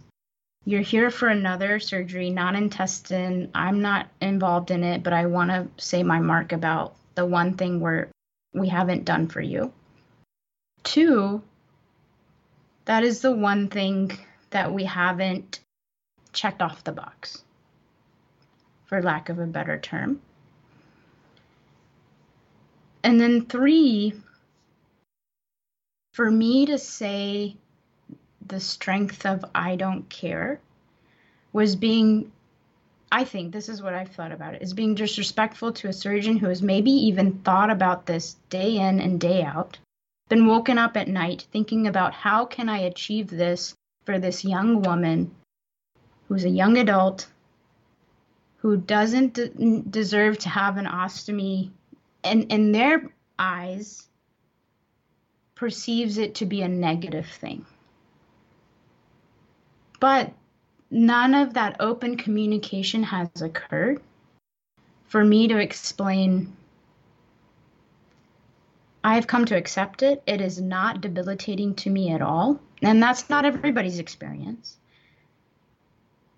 you're 0.68 0.82
here 0.82 1.12
for 1.12 1.28
another 1.28 1.80
surgery, 1.80 2.32
non 2.32 2.56
intestine. 2.56 3.52
I'm 3.54 3.82
not 3.82 4.08
involved 4.20 4.72
in 4.72 4.84
it, 4.84 5.04
but 5.04 5.14
I 5.14 5.28
want 5.28 5.52
to 5.52 5.68
say 5.78 6.02
my 6.02 6.20
mark 6.20 6.52
about 6.52 6.96
the 7.14 7.26
one 7.26 7.54
thing 7.54 7.80
where 7.80 8.10
we 8.56 8.70
haven't 8.70 9.06
done 9.06 9.28
for 9.28 9.42
you. 9.42 9.72
Two, 10.84 11.44
that 12.86 13.04
is 13.04 13.22
the 13.22 13.32
one 13.32 13.68
thing 13.68 14.18
that 14.52 14.74
we 14.74 14.86
haven't 14.86 15.60
checked 16.32 16.62
off 16.62 16.84
the 16.84 16.92
box, 16.92 17.44
for 18.86 19.02
lack 19.02 19.30
of 19.30 19.40
a 19.40 19.46
better 19.46 19.78
term. 19.78 20.22
And 23.04 23.20
then 23.20 23.46
three, 23.46 24.14
for 26.14 26.32
me 26.32 26.66
to 26.68 26.78
say 26.78 27.58
the 28.48 28.60
strength 28.60 29.26
of 29.26 29.44
I 29.54 29.76
don't 29.76 30.10
care 30.10 30.60
was 31.52 31.76
being 31.76 32.32
I 33.12 33.24
think 33.24 33.52
this 33.52 33.70
is 33.70 33.82
what 33.82 33.94
I've 33.94 34.12
thought 34.12 34.32
about 34.32 34.56
it 34.56 34.62
is 34.62 34.74
being 34.74 34.96
disrespectful 34.96 35.72
to 35.74 35.88
a 35.88 35.94
surgeon 35.94 36.38
who 36.38 36.48
has 36.48 36.62
maybe 36.62 36.92
even 36.92 37.40
thought 37.40 37.70
about 37.70 38.06
this 38.06 38.36
day 38.50 38.78
in 38.78 39.00
and 39.00 39.20
day 39.20 39.44
out, 39.44 39.78
been 40.30 40.48
woken 40.48 40.78
up 40.78 40.98
at 40.98 41.08
night 41.08 41.48
thinking 41.52 41.88
about 41.88 42.14
how 42.14 42.46
can 42.46 42.68
I 42.68 42.80
achieve 42.80 43.30
this 43.30 43.76
for 44.06 44.20
this 44.20 44.44
young 44.44 44.82
woman 44.82 45.32
who's 46.28 46.46
a 46.46 46.50
young 46.50 46.78
adult 46.78 47.28
who 48.58 48.78
doesn't 48.78 49.36
de- 49.36 49.82
deserve 49.82 50.40
to 50.40 50.50
have 50.50 50.78
an 50.78 50.86
ostomy 50.86 51.70
and 52.24 52.52
in 52.52 52.72
their 52.72 53.12
eyes 53.38 54.08
perceives 55.54 56.18
it 56.18 56.36
to 56.36 56.46
be 56.46 56.64
a 56.64 56.68
negative 56.68 57.28
thing. 57.28 57.66
But 60.00 60.34
none 60.90 61.34
of 61.34 61.54
that 61.54 61.78
open 61.80 62.18
communication 62.18 63.04
has 63.04 63.30
occurred 63.42 64.02
for 65.06 65.24
me 65.24 65.48
to 65.48 65.58
explain. 65.58 66.56
I 69.04 69.16
have 69.16 69.28
come 69.28 69.46
to 69.46 69.56
accept 69.56 70.04
it. 70.04 70.24
It 70.26 70.42
is 70.42 70.60
not 70.60 71.02
debilitating 71.02 71.76
to 71.76 71.90
me 71.90 72.12
at 72.12 72.22
all. 72.22 72.60
And 72.82 73.02
that's 73.02 73.30
not 73.30 73.46
everybody's 73.46 74.00
experience. 74.00 74.78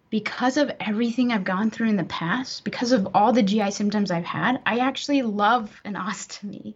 Because 0.09 0.57
of 0.57 0.71
everything 0.79 1.31
I've 1.31 1.43
gone 1.43 1.69
through 1.69 1.89
in 1.89 1.97
the 1.97 2.03
past, 2.05 2.63
because 2.63 2.91
of 2.91 3.09
all 3.13 3.33
the 3.33 3.43
GI 3.43 3.71
symptoms 3.71 4.11
I've 4.11 4.25
had, 4.25 4.61
I 4.65 4.79
actually 4.79 5.21
love 5.21 5.81
an 5.83 5.95
ostomy. 5.95 6.75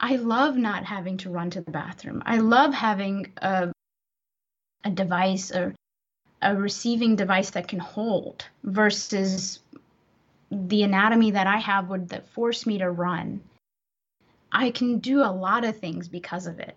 I 0.00 0.16
love 0.16 0.56
not 0.56 0.84
having 0.84 1.18
to 1.18 1.30
run 1.30 1.50
to 1.50 1.60
the 1.60 1.70
bathroom. 1.70 2.22
I 2.26 2.38
love 2.38 2.74
having 2.74 3.32
a, 3.38 3.72
a 4.84 4.90
device 4.90 5.52
or 5.52 5.74
a 6.42 6.54
receiving 6.54 7.16
device 7.16 7.50
that 7.50 7.68
can 7.68 7.78
hold 7.78 8.44
versus 8.62 9.60
the 10.50 10.82
anatomy 10.82 11.32
that 11.32 11.46
I 11.46 11.58
have 11.58 11.88
would 11.88 12.10
that 12.10 12.28
force 12.28 12.66
me 12.66 12.78
to 12.78 12.90
run. 12.90 13.40
I 14.52 14.70
can 14.70 14.98
do 14.98 15.22
a 15.22 15.32
lot 15.32 15.64
of 15.64 15.78
things 15.78 16.08
because 16.08 16.46
of 16.46 16.60
it. 16.60 16.76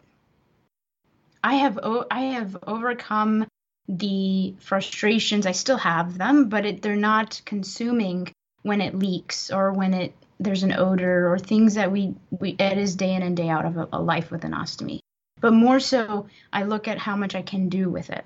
I 1.43 1.55
have 1.55 1.79
I 2.11 2.21
have 2.21 2.57
overcome 2.67 3.47
the 3.87 4.55
frustrations. 4.59 5.45
I 5.45 5.51
still 5.51 5.77
have 5.77 6.17
them, 6.17 6.49
but 6.49 6.65
it, 6.65 6.81
they're 6.81 6.95
not 6.95 7.41
consuming 7.45 8.31
when 8.63 8.81
it 8.81 8.95
leaks 8.95 9.51
or 9.51 9.71
when 9.71 9.93
it 9.93 10.13
there's 10.39 10.63
an 10.63 10.73
odor 10.73 11.31
or 11.31 11.37
things 11.37 11.75
that 11.75 11.91
we, 11.91 12.15
we 12.29 12.51
it 12.51 12.77
is 12.77 12.95
day 12.95 13.13
in 13.13 13.23
and 13.23 13.35
day 13.35 13.49
out 13.49 13.65
of 13.65 13.77
a, 13.77 13.89
a 13.93 14.01
life 14.01 14.31
with 14.31 14.43
an 14.45 14.53
ostomy. 14.53 14.99
But 15.41 15.53
more 15.53 15.79
so, 15.79 16.27
I 16.51 16.63
look 16.63 16.87
at 16.87 16.97
how 16.97 17.15
much 17.15 17.35
I 17.35 17.41
can 17.41 17.69
do 17.69 17.89
with 17.89 18.09
it. 18.09 18.25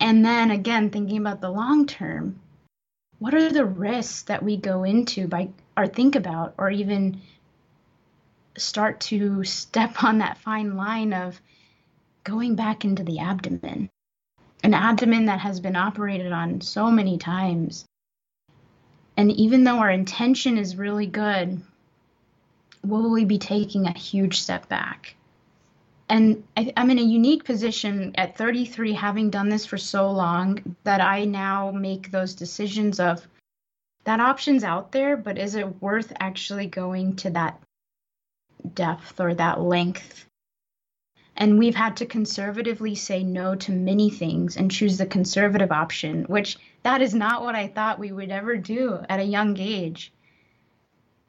And 0.00 0.24
then 0.24 0.50
again, 0.50 0.90
thinking 0.90 1.18
about 1.18 1.40
the 1.40 1.50
long 1.50 1.86
term, 1.86 2.40
what 3.18 3.34
are 3.34 3.52
the 3.52 3.64
risks 3.64 4.22
that 4.22 4.42
we 4.42 4.56
go 4.56 4.84
into 4.84 5.28
by 5.28 5.50
or 5.76 5.86
think 5.86 6.16
about 6.16 6.54
or 6.58 6.70
even 6.70 7.20
start 8.56 9.00
to 9.00 9.44
step 9.44 10.02
on 10.02 10.18
that 10.18 10.38
fine 10.38 10.76
line 10.76 11.12
of 11.12 11.40
going 12.24 12.56
back 12.56 12.84
into 12.84 13.04
the 13.04 13.20
abdomen? 13.20 13.90
An 14.62 14.74
abdomen 14.74 15.26
that 15.26 15.40
has 15.40 15.60
been 15.60 15.76
operated 15.76 16.32
on 16.32 16.60
so 16.60 16.90
many 16.90 17.18
times 17.18 17.84
and 19.20 19.30
even 19.32 19.64
though 19.64 19.80
our 19.80 19.90
intention 19.90 20.56
is 20.56 20.76
really 20.76 21.04
good, 21.04 21.60
will 22.82 23.10
we 23.10 23.26
be 23.26 23.36
taking 23.36 23.86
a 23.86 23.92
huge 23.92 24.40
step 24.40 24.66
back? 24.66 25.14
And 26.10 26.42
I, 26.56 26.72
am 26.76 26.90
in 26.90 26.98
a 26.98 27.02
unique 27.02 27.44
position 27.44 28.10
at 28.16 28.36
33, 28.36 28.94
having 28.94 29.30
done 29.30 29.48
this 29.48 29.64
for 29.64 29.78
so 29.78 30.10
long, 30.10 30.76
that 30.82 31.00
I 31.00 31.24
now 31.24 31.70
make 31.70 32.10
those 32.10 32.34
decisions 32.34 32.98
of 32.98 33.28
that 34.02 34.18
option's 34.18 34.64
out 34.64 34.90
there, 34.90 35.16
but 35.16 35.38
is 35.38 35.54
it 35.54 35.80
worth 35.80 36.12
actually 36.18 36.66
going 36.66 37.14
to 37.16 37.30
that 37.30 37.60
depth 38.74 39.20
or 39.20 39.34
that 39.34 39.60
length? 39.60 40.26
And 41.36 41.60
we've 41.60 41.76
had 41.76 41.96
to 41.98 42.06
conservatively 42.06 42.96
say 42.96 43.22
no 43.22 43.54
to 43.54 43.70
many 43.70 44.10
things 44.10 44.56
and 44.56 44.68
choose 44.68 44.98
the 44.98 45.06
conservative 45.06 45.70
option, 45.70 46.24
which 46.24 46.58
that 46.82 47.02
is 47.02 47.14
not 47.14 47.42
what 47.42 47.54
I 47.54 47.68
thought 47.68 48.00
we 48.00 48.10
would 48.10 48.32
ever 48.32 48.56
do 48.56 48.98
at 49.08 49.20
a 49.20 49.24
young 49.24 49.56
age. 49.60 50.12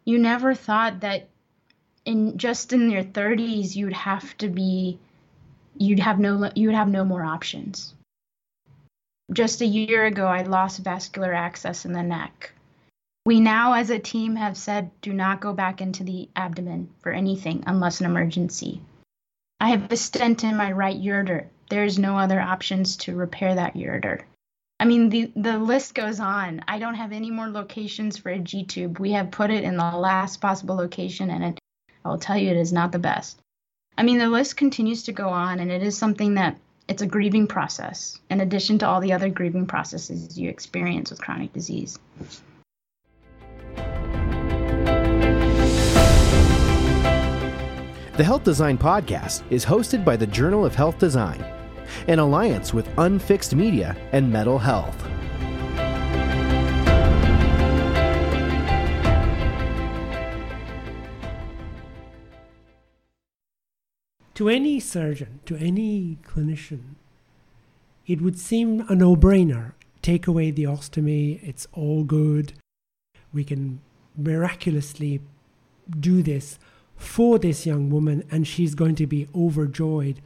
You 0.06 0.18
never 0.18 0.56
thought 0.56 1.02
that 1.02 1.30
in 2.06 2.38
just 2.38 2.74
in 2.74 2.90
your 2.90 3.04
30s 3.04 3.76
you'd 3.76 3.94
have 3.94 4.38
to 4.38 4.48
be 4.48 5.00
you'd 5.78 6.00
have 6.00 6.20
no 6.20 6.52
you 6.56 6.68
would 6.68 6.76
have 6.76 6.90
no 6.90 7.04
more 7.04 7.24
options. 7.24 7.94
Just 9.32 9.62
a 9.62 9.66
year 9.66 10.06
ago 10.06 10.26
I 10.26 10.44
lost 10.44 10.84
vascular 10.84 11.34
access 11.34 11.86
in 11.86 11.94
the 11.94 12.04
neck. 12.04 12.52
We 13.26 13.40
now 13.40 13.74
as 13.74 13.90
a 13.90 14.00
team 14.00 14.36
have 14.36 14.58
said 14.58 14.92
do 15.02 15.14
not 15.14 15.42
go 15.42 15.54
back 15.54 15.82
into 15.82 16.04
the 16.04 16.30
abdomen 16.36 16.90
for 17.00 17.12
anything 17.12 17.64
unless 17.68 18.00
an 18.00 18.08
emergency. 18.08 18.82
I 19.60 19.70
have 19.70 19.92
a 19.92 19.96
stent 19.96 20.44
in 20.44 20.58
my 20.58 20.72
right 20.72 21.00
ureter. 21.00 21.46
There's 21.70 22.00
no 22.00 22.18
other 22.18 22.42
options 22.42 22.98
to 22.98 23.16
repair 23.16 23.54
that 23.56 23.76
ureter. 23.76 24.24
I 24.82 24.86
mean, 24.86 25.10
the, 25.10 25.32
the 25.36 25.60
list 25.60 25.94
goes 25.94 26.20
on. 26.20 26.64
I 26.68 26.80
don't 26.80 26.96
have 26.96 27.12
any 27.12 27.30
more 27.30 27.48
locations 27.48 28.18
for 28.18 28.30
a 28.30 28.40
G 28.40 28.64
tube. 28.64 28.98
We 28.98 29.12
have 29.12 29.30
put 29.30 29.52
it 29.52 29.64
in 29.64 29.78
the 29.78 29.92
last 29.92 30.42
possible 30.42 30.76
location, 30.76 31.30
and 31.30 31.44
it, 31.44 31.60
I 32.04 32.10
will 32.10 32.18
tell 32.18 32.38
you, 32.38 32.50
it 32.50 32.58
is 32.58 32.74
not 32.74 32.92
the 32.92 33.00
best. 33.00 33.40
I 33.98 34.04
mean, 34.04 34.18
the 34.18 34.28
list 34.28 34.58
continues 34.58 35.04
to 35.04 35.12
go 35.12 35.30
on, 35.30 35.60
and 35.60 35.72
it 35.72 35.84
is 35.84 35.98
something 35.98 36.36
that 36.36 36.58
it's 36.88 37.02
a 37.02 37.08
grieving 37.08 37.48
process, 37.48 38.20
in 38.30 38.42
addition 38.42 38.80
to 38.80 38.88
all 38.88 39.02
the 39.02 39.14
other 39.14 39.30
grieving 39.30 39.68
processes 39.68 40.38
you 40.38 40.50
experience 40.50 41.12
with 41.12 41.22
chronic 41.22 41.54
disease. 41.54 42.00
The 48.18 48.26
Health 48.26 48.44
Design 48.44 48.78
Podcast 48.78 49.44
is 49.50 49.66
hosted 49.66 50.04
by 50.04 50.18
the 50.18 50.28
Journal 50.28 50.66
of 50.66 50.76
Health 50.76 51.00
Design 51.00 51.44
in 52.08 52.20
alliance 52.20 52.74
with 52.74 52.90
Unfixed 52.98 53.56
Media 53.56 53.96
and 54.12 54.32
Metal 54.32 54.60
Health. 54.60 55.11
To 64.42 64.50
any 64.50 64.80
surgeon, 64.80 65.40
to 65.46 65.56
any 65.58 66.18
clinician, 66.24 66.96
it 68.08 68.22
would 68.22 68.40
seem 68.40 68.84
a 68.90 68.96
no 68.96 69.16
brainer. 69.16 69.74
Take 70.02 70.26
away 70.26 70.50
the 70.50 70.64
ostomy, 70.64 71.40
it's 71.44 71.68
all 71.74 72.04
good. 72.04 72.54
We 73.32 73.44
can 73.44 73.82
miraculously 74.18 75.22
do 75.92 76.24
this 76.24 76.58
for 76.98 77.38
this 77.38 77.68
young 77.68 77.92
woman, 77.92 78.24
and 78.32 78.48
she's 78.48 78.74
going 78.74 78.96
to 78.96 79.06
be 79.06 79.28
overjoyed 79.36 80.24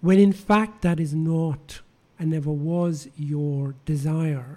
when 0.00 0.18
in 0.18 0.32
fact 0.32 0.80
that 0.80 0.98
is 0.98 1.12
not 1.12 1.82
and 2.18 2.30
never 2.30 2.50
was 2.50 3.06
your 3.18 3.74
desire, 3.84 4.56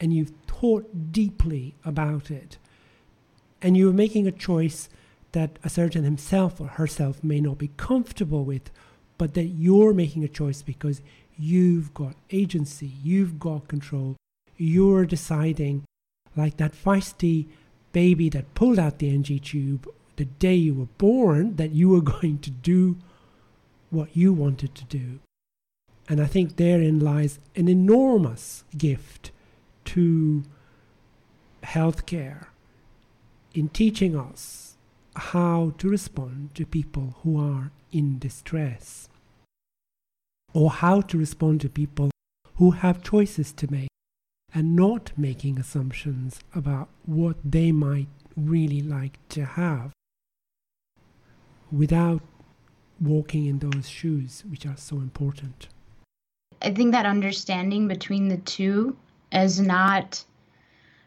and 0.00 0.14
you've 0.14 0.34
thought 0.46 1.10
deeply 1.10 1.74
about 1.84 2.30
it, 2.30 2.58
and 3.60 3.76
you're 3.76 3.92
making 3.92 4.28
a 4.28 4.30
choice 4.30 4.88
that 5.34 5.58
a 5.62 5.68
surgeon 5.68 6.04
himself 6.04 6.60
or 6.60 6.68
herself 6.68 7.22
may 7.22 7.40
not 7.40 7.58
be 7.58 7.70
comfortable 7.76 8.44
with, 8.44 8.70
but 9.18 9.34
that 9.34 9.44
you're 9.44 9.92
making 9.92 10.24
a 10.24 10.28
choice 10.28 10.62
because 10.62 11.02
you've 11.36 11.92
got 11.92 12.14
agency, 12.30 12.92
you've 13.02 13.38
got 13.38 13.68
control, 13.68 14.16
you're 14.56 15.04
deciding, 15.04 15.84
like 16.36 16.56
that 16.56 16.72
feisty 16.72 17.46
baby 17.92 18.28
that 18.28 18.54
pulled 18.54 18.78
out 18.78 18.98
the 18.98 19.10
NG 19.10 19.38
tube 19.40 19.88
the 20.16 20.24
day 20.24 20.54
you 20.54 20.74
were 20.74 20.92
born, 20.98 21.56
that 21.56 21.72
you 21.72 21.88
were 21.88 22.00
going 22.20 22.38
to 22.38 22.50
do 22.50 22.96
what 23.90 24.16
you 24.16 24.32
wanted 24.32 24.74
to 24.74 24.84
do. 24.84 25.18
And 26.08 26.20
I 26.20 26.26
think 26.26 26.56
therein 26.56 27.00
lies 27.00 27.38
an 27.56 27.68
enormous 27.68 28.64
gift 28.76 29.30
to 29.86 30.44
healthcare 31.62 32.46
in 33.54 33.68
teaching 33.68 34.16
us 34.16 34.63
how 35.16 35.72
to 35.78 35.88
respond 35.88 36.54
to 36.54 36.66
people 36.66 37.16
who 37.22 37.38
are 37.38 37.70
in 37.92 38.18
distress, 38.18 39.08
or 40.52 40.70
how 40.70 41.00
to 41.00 41.18
respond 41.18 41.60
to 41.60 41.68
people 41.68 42.10
who 42.56 42.72
have 42.72 43.02
choices 43.02 43.52
to 43.52 43.70
make, 43.70 43.88
and 44.52 44.76
not 44.76 45.12
making 45.16 45.58
assumptions 45.58 46.40
about 46.54 46.88
what 47.06 47.36
they 47.44 47.72
might 47.72 48.08
really 48.36 48.80
like 48.80 49.18
to 49.28 49.44
have 49.44 49.92
without 51.72 52.22
walking 53.00 53.46
in 53.46 53.58
those 53.58 53.88
shoes, 53.88 54.44
which 54.48 54.64
are 54.64 54.76
so 54.76 54.96
important. 54.96 55.68
I 56.62 56.72
think 56.72 56.92
that 56.92 57.06
understanding 57.06 57.88
between 57.88 58.28
the 58.28 58.38
two 58.38 58.96
is 59.32 59.60
not 59.60 60.24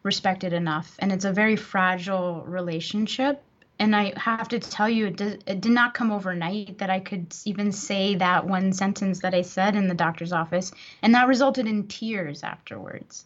respected 0.03 0.53
enough, 0.53 0.95
and 0.99 1.11
it's 1.11 1.25
a 1.25 1.33
very 1.33 1.55
fragile 1.55 2.43
relationship. 2.45 3.43
And 3.79 3.95
I 3.95 4.13
have 4.17 4.47
to 4.49 4.59
tell 4.59 4.89
you, 4.89 5.07
it 5.07 5.17
did, 5.17 5.43
it 5.45 5.61
did 5.61 5.71
not 5.71 5.93
come 5.93 6.11
overnight 6.11 6.79
that 6.79 6.89
I 6.89 6.99
could 6.99 7.35
even 7.45 7.71
say 7.71 8.15
that 8.15 8.47
one 8.47 8.73
sentence 8.73 9.19
that 9.19 9.35
I 9.35 9.43
said 9.43 9.75
in 9.75 9.87
the 9.87 9.93
doctor's 9.93 10.33
office, 10.33 10.71
and 11.01 11.13
that 11.13 11.27
resulted 11.27 11.67
in 11.67 11.87
tears 11.87 12.43
afterwards. 12.43 13.25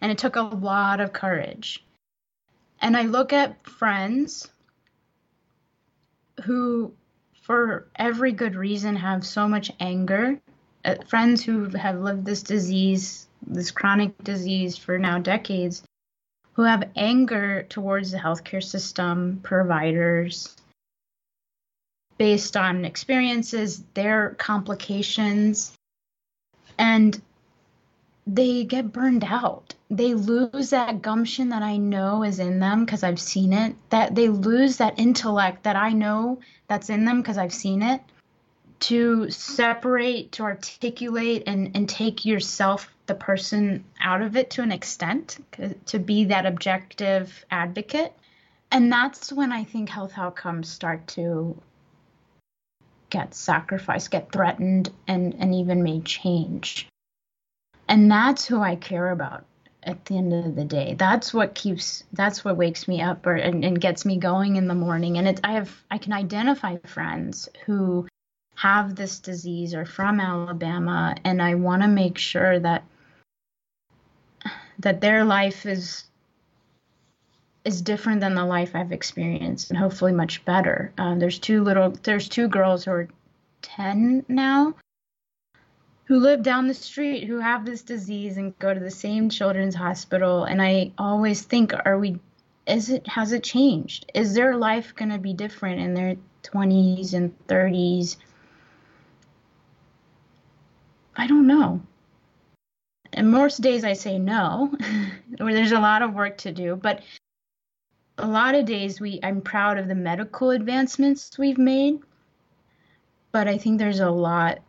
And 0.00 0.10
it 0.10 0.18
took 0.18 0.34
a 0.34 0.42
lot 0.42 1.00
of 1.00 1.12
courage. 1.12 1.84
And 2.80 2.96
I 2.96 3.02
look 3.02 3.32
at 3.32 3.64
friends 3.64 4.50
who 6.44 6.92
for 7.42 7.88
every 7.96 8.32
good 8.32 8.56
reason 8.56 8.96
have 8.96 9.26
so 9.26 9.46
much 9.46 9.70
anger. 9.78 10.40
Uh, 10.84 10.96
friends 11.06 11.44
who 11.44 11.68
have 11.70 12.00
lived 12.00 12.24
this 12.24 12.42
disease, 12.42 13.28
this 13.46 13.70
chronic 13.70 14.16
disease 14.24 14.76
for 14.76 14.98
now 14.98 15.18
decades, 15.18 15.82
who 16.54 16.62
have 16.62 16.90
anger 16.96 17.62
towards 17.64 18.10
the 18.10 18.18
healthcare 18.18 18.62
system, 18.62 19.40
providers, 19.42 20.54
based 22.18 22.56
on 22.56 22.84
experiences, 22.84 23.82
their 23.94 24.30
complications, 24.38 25.72
and 26.78 27.20
they 28.26 28.64
get 28.64 28.92
burned 28.92 29.24
out. 29.24 29.74
They 29.90 30.14
lose 30.14 30.70
that 30.70 31.02
gumption 31.02 31.48
that 31.48 31.62
I 31.62 31.76
know 31.76 32.22
is 32.22 32.38
in 32.38 32.60
them 32.60 32.84
because 32.84 33.02
I've 33.02 33.20
seen 33.20 33.52
it. 33.52 33.74
That 33.90 34.14
they 34.14 34.28
lose 34.28 34.76
that 34.76 34.98
intellect 34.98 35.64
that 35.64 35.76
I 35.76 35.90
know 35.90 36.38
that's 36.68 36.90
in 36.90 37.04
them 37.04 37.20
because 37.20 37.38
I've 37.38 37.52
seen 37.52 37.82
it. 37.82 38.00
To 38.82 39.30
separate, 39.30 40.32
to 40.32 40.42
articulate, 40.42 41.44
and, 41.46 41.70
and 41.74 41.88
take 41.88 42.24
yourself, 42.24 42.92
the 43.06 43.14
person, 43.14 43.84
out 44.00 44.22
of 44.22 44.36
it 44.36 44.50
to 44.50 44.62
an 44.62 44.72
extent, 44.72 45.38
to 45.86 45.98
be 45.98 46.24
that 46.24 46.46
objective 46.46 47.44
advocate. 47.50 48.12
And 48.70 48.92
that's 48.92 49.32
when 49.32 49.52
I 49.52 49.64
think 49.64 49.88
health 49.88 50.14
outcomes 50.16 50.68
start 50.68 51.06
to 51.08 51.60
get 53.10 53.34
sacrificed, 53.34 54.10
get 54.10 54.32
threatened, 54.32 54.90
and, 55.06 55.34
and 55.38 55.54
even 55.54 55.82
may 55.82 56.00
change 56.00 56.88
and 57.92 58.10
that's 58.10 58.46
who 58.46 58.60
I 58.60 58.76
care 58.76 59.10
about 59.10 59.44
at 59.82 60.04
the 60.06 60.16
end 60.16 60.32
of 60.32 60.54
the 60.54 60.64
day. 60.64 60.94
That's 60.94 61.34
what 61.34 61.54
keeps 61.54 62.04
that's 62.12 62.42
what 62.42 62.56
wakes 62.56 62.88
me 62.88 63.02
up 63.02 63.26
or 63.26 63.34
and, 63.34 63.64
and 63.64 63.78
gets 63.78 64.06
me 64.06 64.16
going 64.16 64.56
in 64.56 64.66
the 64.66 64.74
morning. 64.74 65.18
And 65.18 65.28
it's 65.28 65.40
I 65.44 65.52
have 65.52 65.70
I 65.90 65.98
can 65.98 66.14
identify 66.14 66.76
friends 66.86 67.50
who 67.66 68.06
have 68.54 68.94
this 68.94 69.18
disease 69.18 69.74
or 69.74 69.84
from 69.84 70.20
Alabama 70.20 71.14
and 71.24 71.42
I 71.42 71.54
want 71.54 71.82
to 71.82 71.88
make 71.88 72.18
sure 72.18 72.58
that 72.60 72.84
that 74.78 75.00
their 75.00 75.24
life 75.24 75.66
is 75.66 76.04
is 77.64 77.82
different 77.82 78.20
than 78.20 78.34
the 78.34 78.44
life 78.44 78.74
I've 78.74 78.90
experienced, 78.90 79.70
and 79.70 79.78
hopefully 79.78 80.12
much 80.12 80.44
better. 80.44 80.92
Um, 80.98 81.20
there's 81.20 81.38
two 81.38 81.62
little, 81.62 81.90
there's 82.02 82.28
two 82.28 82.48
girls 82.48 82.84
who 82.84 82.90
are 82.90 83.08
10 83.62 84.24
now 84.28 84.74
who 86.04 86.18
live 86.18 86.42
down 86.42 86.66
the 86.66 86.74
street 86.74 87.24
who 87.24 87.38
have 87.38 87.64
this 87.64 87.82
disease 87.82 88.36
and 88.36 88.58
go 88.58 88.74
to 88.74 88.80
the 88.80 88.90
same 88.90 89.28
children's 89.28 89.74
hospital 89.74 90.44
and 90.44 90.60
i 90.60 90.90
always 90.98 91.42
think 91.42 91.72
are 91.84 91.98
we 91.98 92.18
is 92.66 92.90
it 92.90 93.06
has 93.06 93.32
it 93.32 93.42
changed 93.42 94.10
is 94.14 94.34
their 94.34 94.56
life 94.56 94.94
going 94.94 95.10
to 95.10 95.18
be 95.18 95.32
different 95.32 95.80
in 95.80 95.94
their 95.94 96.16
20s 96.42 97.14
and 97.14 97.32
30s 97.46 98.16
i 101.16 101.26
don't 101.26 101.46
know. 101.46 101.80
And 103.12 103.30
most 103.30 103.60
days 103.60 103.84
i 103.84 103.92
say 103.92 104.18
no 104.18 104.74
or 105.40 105.52
there's 105.52 105.72
a 105.72 105.80
lot 105.80 106.02
of 106.02 106.14
work 106.14 106.38
to 106.38 106.52
do 106.52 106.76
but 106.76 107.02
a 108.18 108.26
lot 108.26 108.54
of 108.54 108.64
days 108.64 109.00
we 109.00 109.20
i'm 109.22 109.40
proud 109.40 109.78
of 109.78 109.88
the 109.88 109.94
medical 109.94 110.50
advancements 110.50 111.36
we've 111.38 111.58
made 111.58 111.98
but 113.32 113.48
i 113.48 113.58
think 113.58 113.78
there's 113.78 114.00
a 114.00 114.10
lot 114.10 114.60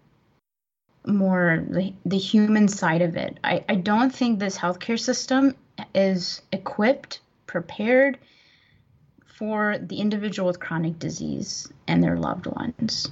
more 1.06 1.64
the, 1.70 1.94
the 2.06 2.18
human 2.18 2.68
side 2.68 3.02
of 3.02 3.16
it. 3.16 3.40
I, 3.44 3.64
I 3.68 3.76
don't 3.76 4.14
think 4.14 4.40
this 4.40 4.58
healthcare 4.58 5.00
system 5.00 5.56
is 5.94 6.42
equipped 6.52 7.22
prepared 7.48 8.18
for 9.26 9.78
the 9.80 9.98
individual 9.98 10.48
with 10.48 10.60
chronic 10.60 11.00
disease 11.00 11.72
and 11.88 12.02
their 12.02 12.18
loved 12.18 12.48
ones. 12.48 13.12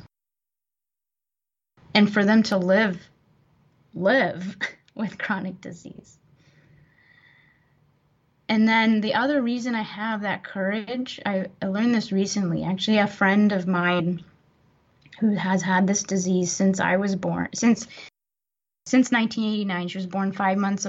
And 1.94 2.12
for 2.12 2.24
them 2.24 2.44
to 2.44 2.58
live 2.58 3.00
live 3.94 4.58
with 4.96 5.18
chronic 5.18 5.60
disease 5.62 6.18
and 8.52 8.68
then 8.68 9.00
the 9.00 9.14
other 9.14 9.42
reason 9.42 9.76
I 9.76 9.82
have 9.82 10.24
that 10.24 10.44
courage, 10.44 11.22
I, 11.26 11.46
I 11.62 11.68
learned 11.68 11.96
this 11.96 12.12
recently. 12.12 12.66
Actually, 12.66 12.98
a 12.98 13.08
friend 13.08 13.54
of 13.54 13.66
mine 13.66 14.26
who 15.22 15.36
has 15.36 15.62
had 15.62 15.88
this 15.88 16.04
disease 16.04 16.52
since 16.52 16.82
I 16.82 16.98
was 16.98 17.16
born, 17.16 17.48
since 17.56 17.88
since 18.86 19.10
1989. 19.10 19.88
She 19.88 19.98
was 19.98 20.06
born 20.06 20.34
five 20.34 20.58
months 20.58 20.86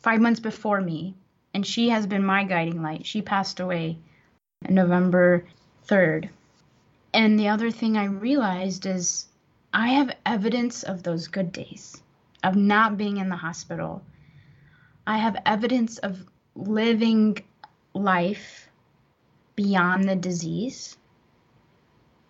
five 0.00 0.20
months 0.20 0.40
before 0.40 0.82
me, 0.82 1.14
and 1.54 1.66
she 1.66 1.88
has 1.88 2.06
been 2.06 2.22
my 2.22 2.44
guiding 2.44 2.82
light. 2.82 3.06
She 3.06 3.22
passed 3.22 3.60
away 3.60 3.96
November 4.68 5.46
3rd. 5.86 6.28
And 7.14 7.40
the 7.40 7.48
other 7.48 7.70
thing 7.70 7.96
I 7.96 8.04
realized 8.04 8.84
is 8.84 9.27
I 9.72 9.88
have 9.88 10.16
evidence 10.24 10.82
of 10.82 11.02
those 11.02 11.28
good 11.28 11.52
days, 11.52 12.02
of 12.42 12.56
not 12.56 12.96
being 12.96 13.18
in 13.18 13.28
the 13.28 13.36
hospital. 13.36 14.02
I 15.06 15.18
have 15.18 15.42
evidence 15.44 15.98
of 15.98 16.26
living 16.54 17.38
life 17.94 18.68
beyond 19.56 20.08
the 20.08 20.16
disease, 20.16 20.96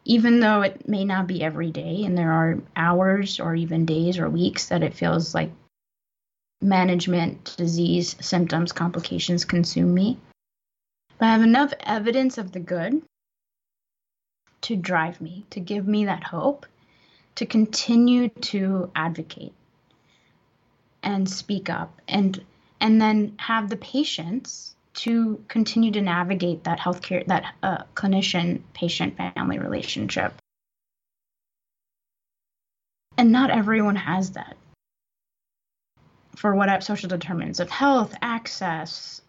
even 0.05 0.41
though 0.41 0.63
it 0.63 0.89
may 0.89 1.05
not 1.05 1.27
be 1.27 1.43
every 1.43 1.71
day, 1.71 2.05
and 2.05 2.17
there 2.17 2.33
are 2.33 2.59
hours 2.75 3.39
or 3.39 3.55
even 3.55 3.85
days 3.85 4.19
or 4.19 4.29
weeks 4.29 4.69
that 4.69 4.83
it 4.83 4.95
feels 4.95 5.35
like 5.35 5.53
management, 6.61 7.55
disease, 7.57 8.17
symptoms, 8.21 8.73
complications 8.73 9.45
consume 9.45 9.95
me. 9.95 10.19
But 11.19 11.27
I 11.27 11.33
have 11.33 11.43
enough 11.43 11.73
evidence 11.81 12.39
of 12.39 12.53
the 12.53 12.61
good 12.61 13.03
to 14.63 14.77
drive 14.77 15.21
me, 15.21 15.45
to 15.51 15.61
give 15.61 15.87
me 15.87 16.07
that 16.07 16.25
hope, 16.25 16.67
to 17.39 17.47
continue 17.47 18.29
to 18.29 18.91
advocate 18.97 19.53
and 21.05 21.31
speak 21.31 21.71
up 21.71 22.03
and 22.09 22.45
and 22.81 23.01
then 23.01 23.33
have 23.37 23.71
the 23.71 23.77
patience 23.77 24.75
to 24.95 25.41
continue 25.47 25.93
to 25.93 26.01
navigate 26.01 26.65
that 26.65 26.81
healthcare, 26.81 27.25
that 27.29 27.55
uh, 27.63 27.85
clinician 27.95 28.63
patient 28.75 29.17
family 29.17 29.61
relationship. 29.61 30.35
And 33.17 33.31
not 33.31 33.51
everyone 33.51 33.95
has 33.95 34.33
that. 34.33 34.57
For 36.35 36.57
what 36.57 36.83
social 36.83 37.09
determinants 37.09 37.61
of 37.61 37.71
health, 37.71 38.15
access, 38.21 39.21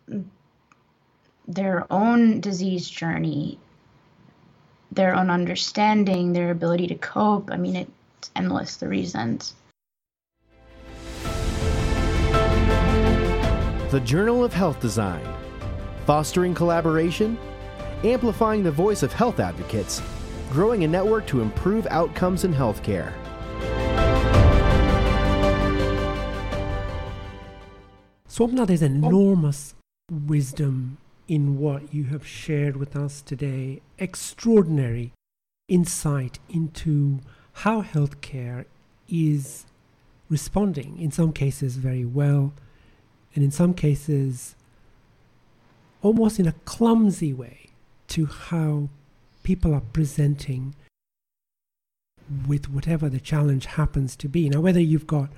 their 1.48 1.86
own 1.92 2.42
disease 2.42 2.90
journey, 2.90 3.60
their 4.92 5.14
own 5.14 5.30
understanding, 5.30 6.34
their 6.34 6.50
ability 6.50 6.88
to 6.88 6.96
cope. 6.96 7.52
I 7.52 7.58
mean, 7.58 7.92
it's 8.20 8.32
endless 8.36 8.76
the 8.76 8.88
reasons. 8.88 9.56
The 13.92 14.02
Journal 14.04 14.44
of 14.44 14.54
Health 14.54 14.82
Design, 14.82 15.26
fostering 16.06 16.54
collaboration, 16.54 17.38
amplifying 18.04 18.62
the 18.62 18.72
voice 18.72 19.04
of 19.04 19.14
health 19.14 19.40
advocates, 19.40 20.02
growing 20.52 20.84
a 20.84 20.88
network 20.88 21.26
to 21.28 21.42
improve 21.42 21.88
outcomes 21.88 22.44
in 22.44 22.54
healthcare. 22.54 23.14
Swapna, 28.28 28.68
there's 28.68 28.82
enormous 28.82 29.76
wisdom 30.12 30.98
in 31.28 31.58
what 31.58 31.94
you 31.94 32.06
have 32.06 32.28
shared 32.28 32.76
with 32.76 32.96
us 32.96 33.22
today. 33.22 33.82
Extraordinary 33.98 35.14
insight 35.70 36.40
into 36.50 37.20
how 37.64 37.82
healthcare 37.82 38.64
is 39.10 39.66
responding, 40.30 40.98
in 40.98 41.12
some 41.12 41.34
cases, 41.34 41.76
very 41.76 42.06
well 42.06 42.54
and 43.36 43.44
in 43.44 43.52
some 43.52 43.74
cases, 43.74 44.56
almost 46.02 46.40
in 46.40 46.48
a 46.48 46.54
clumsy 46.64 47.34
way, 47.34 47.70
to 48.08 48.26
how 48.26 48.88
people 49.44 49.74
are 49.74 49.84
presenting 49.92 50.74
with 52.48 52.70
whatever 52.70 53.10
the 53.10 53.20
challenge 53.20 53.66
happens 53.66 54.16
to 54.16 54.30
be. 54.30 54.50
Now, 54.50 54.62
whether 54.62 54.80
you've 54.80 55.08
got 55.08 55.30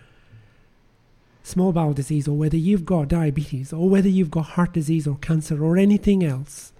small 1.41 1.71
bowel 1.71 1.93
disease, 1.93 2.27
or 2.27 2.37
whether 2.37 2.57
you've 2.57 2.85
got 2.85 3.07
diabetes, 3.07 3.73
or 3.73 3.89
whether 3.89 4.09
you've 4.09 4.31
got 4.31 4.53
heart 4.55 4.73
disease 4.73 5.07
or 5.07 5.17
cancer, 5.17 5.63
or 5.63 5.75
anything 5.75 6.23
else, 6.23 6.71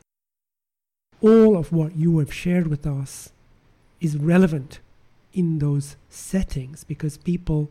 all 1.20 1.58
of 1.58 1.72
what 1.72 1.96
you 1.96 2.20
have 2.20 2.32
shared 2.32 2.68
with 2.68 2.86
us 2.86 3.32
is 4.00 4.18
relevant 4.18 4.80
in 5.34 5.60
those 5.60 5.96
settings 6.10 6.84
because 6.84 7.18
people 7.18 7.70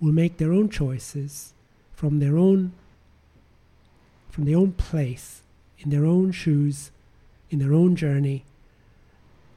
will 0.00 0.12
make 0.12 0.38
their 0.38 0.52
own 0.52 0.68
choices 0.68 1.52
from 1.92 2.18
their 2.18 2.36
own 2.36 2.72
from 4.30 4.44
their 4.44 4.56
own 4.56 4.72
place, 4.72 5.42
in 5.78 5.90
their 5.90 6.06
own 6.06 6.30
shoes, 6.30 6.92
in 7.50 7.58
their 7.58 7.74
own 7.74 7.96
journey. 7.96 8.44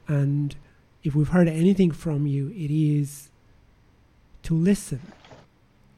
And 0.08 0.56
if 1.04 1.14
we've 1.14 1.28
heard 1.28 1.48
anything 1.48 1.92
from 1.92 2.26
you, 2.26 2.48
it 2.48 2.72
is 2.72 3.30
to 4.42 4.54
listen 4.54 5.00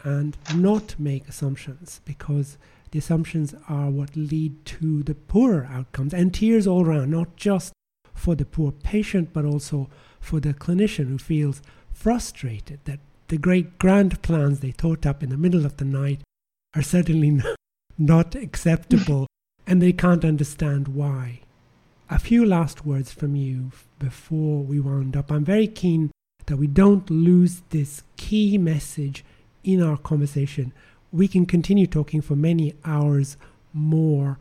and 0.04 0.36
not 0.54 0.94
make 0.98 1.26
assumptions 1.26 2.00
because 2.04 2.58
the 2.90 2.98
assumptions 2.98 3.54
are 3.68 3.90
what 3.90 4.14
lead 4.14 4.64
to 4.66 5.02
the 5.02 5.14
poorer 5.14 5.68
outcomes 5.72 6.14
and 6.14 6.32
tears 6.32 6.66
all 6.66 6.86
around, 6.86 7.10
not 7.10 7.34
just 7.36 7.72
for 8.14 8.34
the 8.34 8.44
poor 8.44 8.72
patient, 8.72 9.32
but 9.32 9.44
also 9.44 9.88
for 10.26 10.40
the 10.40 10.52
clinician 10.52 11.06
who 11.06 11.18
feels 11.18 11.62
frustrated 11.92 12.80
that 12.84 12.98
the 13.28 13.38
great 13.38 13.78
grand 13.78 14.20
plans 14.22 14.58
they 14.58 14.72
thought 14.72 15.06
up 15.06 15.22
in 15.22 15.30
the 15.30 15.36
middle 15.36 15.64
of 15.64 15.76
the 15.76 15.84
night 15.84 16.20
are 16.74 16.82
certainly 16.82 17.40
not 17.98 18.34
acceptable 18.34 19.28
and 19.66 19.80
they 19.80 19.92
can't 19.92 20.24
understand 20.24 20.88
why. 20.88 21.40
A 22.10 22.18
few 22.18 22.44
last 22.44 22.84
words 22.84 23.12
from 23.12 23.36
you 23.36 23.70
before 23.98 24.62
we 24.62 24.80
wound 24.80 25.16
up. 25.16 25.30
I'm 25.30 25.44
very 25.44 25.68
keen 25.68 26.10
that 26.46 26.56
we 26.56 26.66
don't 26.66 27.08
lose 27.08 27.62
this 27.70 28.02
key 28.16 28.58
message 28.58 29.24
in 29.62 29.80
our 29.82 29.96
conversation. 29.96 30.72
We 31.12 31.28
can 31.28 31.46
continue 31.46 31.86
talking 31.86 32.20
for 32.20 32.36
many 32.36 32.74
hours 32.84 33.36
more, 33.72 34.38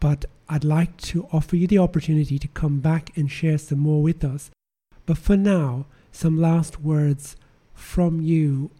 but 0.00 0.24
I'd 0.48 0.64
like 0.64 0.96
to 0.98 1.28
offer 1.32 1.54
you 1.54 1.68
the 1.68 1.78
opportunity 1.78 2.38
to 2.38 2.48
come 2.48 2.80
back 2.80 3.16
and 3.16 3.30
share 3.30 3.58
some 3.58 3.78
more 3.78 4.02
with 4.02 4.24
us. 4.24 4.50
But 5.10 5.18
for 5.18 5.36
now, 5.36 5.86
some 6.12 6.40
last 6.40 6.82
words 6.82 7.34
from 7.74 8.20
you 8.20 8.70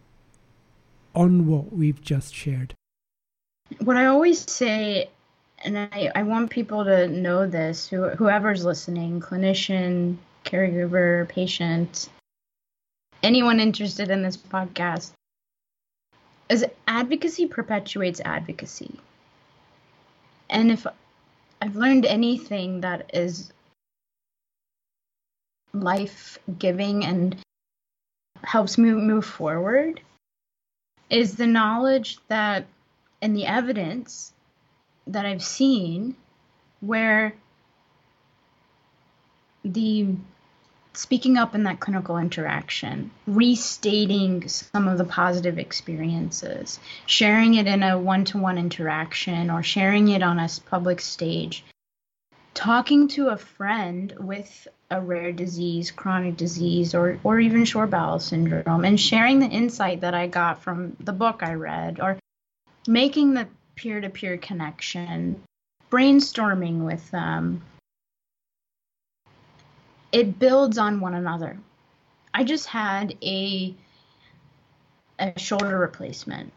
on 1.12 1.48
what 1.48 1.72
we've 1.72 2.00
just 2.00 2.32
shared 2.32 2.72
what 3.78 3.96
I 3.96 4.06
always 4.06 4.48
say, 4.48 5.10
and 5.64 5.76
I, 5.76 6.12
I 6.14 6.22
want 6.22 6.50
people 6.50 6.84
to 6.84 7.08
know 7.08 7.48
this, 7.48 7.88
who, 7.88 8.10
whoever's 8.10 8.64
listening, 8.64 9.18
clinician, 9.20 10.18
caregiver, 10.44 11.28
patient, 11.28 12.08
anyone 13.24 13.58
interested 13.58 14.08
in 14.08 14.22
this 14.22 14.36
podcast, 14.36 15.10
is 16.48 16.64
advocacy 16.86 17.48
perpetuates 17.48 18.20
advocacy. 18.24 19.00
And 20.48 20.70
if 20.70 20.86
I've 21.60 21.74
learned 21.74 22.06
anything 22.06 22.82
that 22.82 23.10
is 23.12 23.52
life 25.72 26.38
giving 26.58 27.04
and 27.04 27.36
helps 28.42 28.78
me 28.78 28.90
move 28.92 29.24
forward, 29.24 30.00
is 31.08 31.36
the 31.36 31.46
knowledge 31.46 32.18
that 32.28 32.66
and 33.22 33.36
the 33.36 33.46
evidence 33.46 34.32
that 35.06 35.26
I've 35.26 35.42
seen 35.42 36.16
where 36.80 37.34
the 39.64 40.14
speaking 40.92 41.36
up 41.36 41.54
in 41.54 41.64
that 41.64 41.80
clinical 41.80 42.16
interaction, 42.16 43.10
restating 43.26 44.48
some 44.48 44.88
of 44.88 44.98
the 44.98 45.04
positive 45.04 45.58
experiences, 45.58 46.80
sharing 47.06 47.54
it 47.54 47.66
in 47.66 47.82
a 47.82 47.98
one 47.98 48.24
to 48.26 48.38
one 48.38 48.58
interaction 48.58 49.50
or 49.50 49.62
sharing 49.62 50.08
it 50.08 50.22
on 50.22 50.38
a 50.38 50.48
public 50.66 51.00
stage, 51.00 51.64
talking 52.54 53.08
to 53.08 53.28
a 53.28 53.36
friend 53.36 54.14
with 54.18 54.66
a 54.90 55.00
rare 55.00 55.32
disease, 55.32 55.90
chronic 55.90 56.36
disease, 56.36 56.94
or, 56.94 57.18
or 57.22 57.38
even 57.38 57.64
short 57.64 57.90
bowel 57.90 58.18
syndrome, 58.18 58.84
and 58.84 58.98
sharing 58.98 59.38
the 59.38 59.46
insight 59.46 60.00
that 60.00 60.14
I 60.14 60.26
got 60.26 60.62
from 60.62 60.96
the 60.98 61.12
book 61.12 61.42
I 61.42 61.54
read, 61.54 62.00
or 62.00 62.18
making 62.88 63.34
the 63.34 63.46
peer 63.76 64.00
to 64.00 64.10
peer 64.10 64.36
connection, 64.36 65.42
brainstorming 65.90 66.84
with 66.84 67.10
them, 67.10 67.62
it 70.12 70.38
builds 70.38 70.76
on 70.76 71.00
one 71.00 71.14
another. 71.14 71.56
I 72.34 72.44
just 72.44 72.66
had 72.66 73.16
a 73.22 73.74
a 75.18 75.38
shoulder 75.38 75.78
replacement 75.78 76.52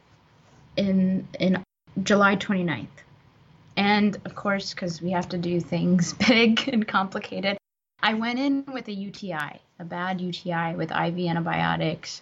in 0.77 1.27
in 1.39 1.61
July 2.01 2.35
29th. 2.35 2.87
And 3.75 4.15
of 4.25 4.35
course, 4.35 4.73
because 4.73 5.01
we 5.01 5.11
have 5.11 5.29
to 5.29 5.37
do 5.37 5.59
things 5.59 6.13
big 6.27 6.67
and 6.67 6.87
complicated, 6.87 7.57
I 8.03 8.15
went 8.15 8.37
in 8.37 8.65
with 8.65 8.89
a 8.89 8.93
UTI, 8.93 9.61
a 9.79 9.85
bad 9.85 10.19
UTI 10.19 10.75
with 10.75 10.91
IV 10.91 11.17
antibiotics. 11.19 12.21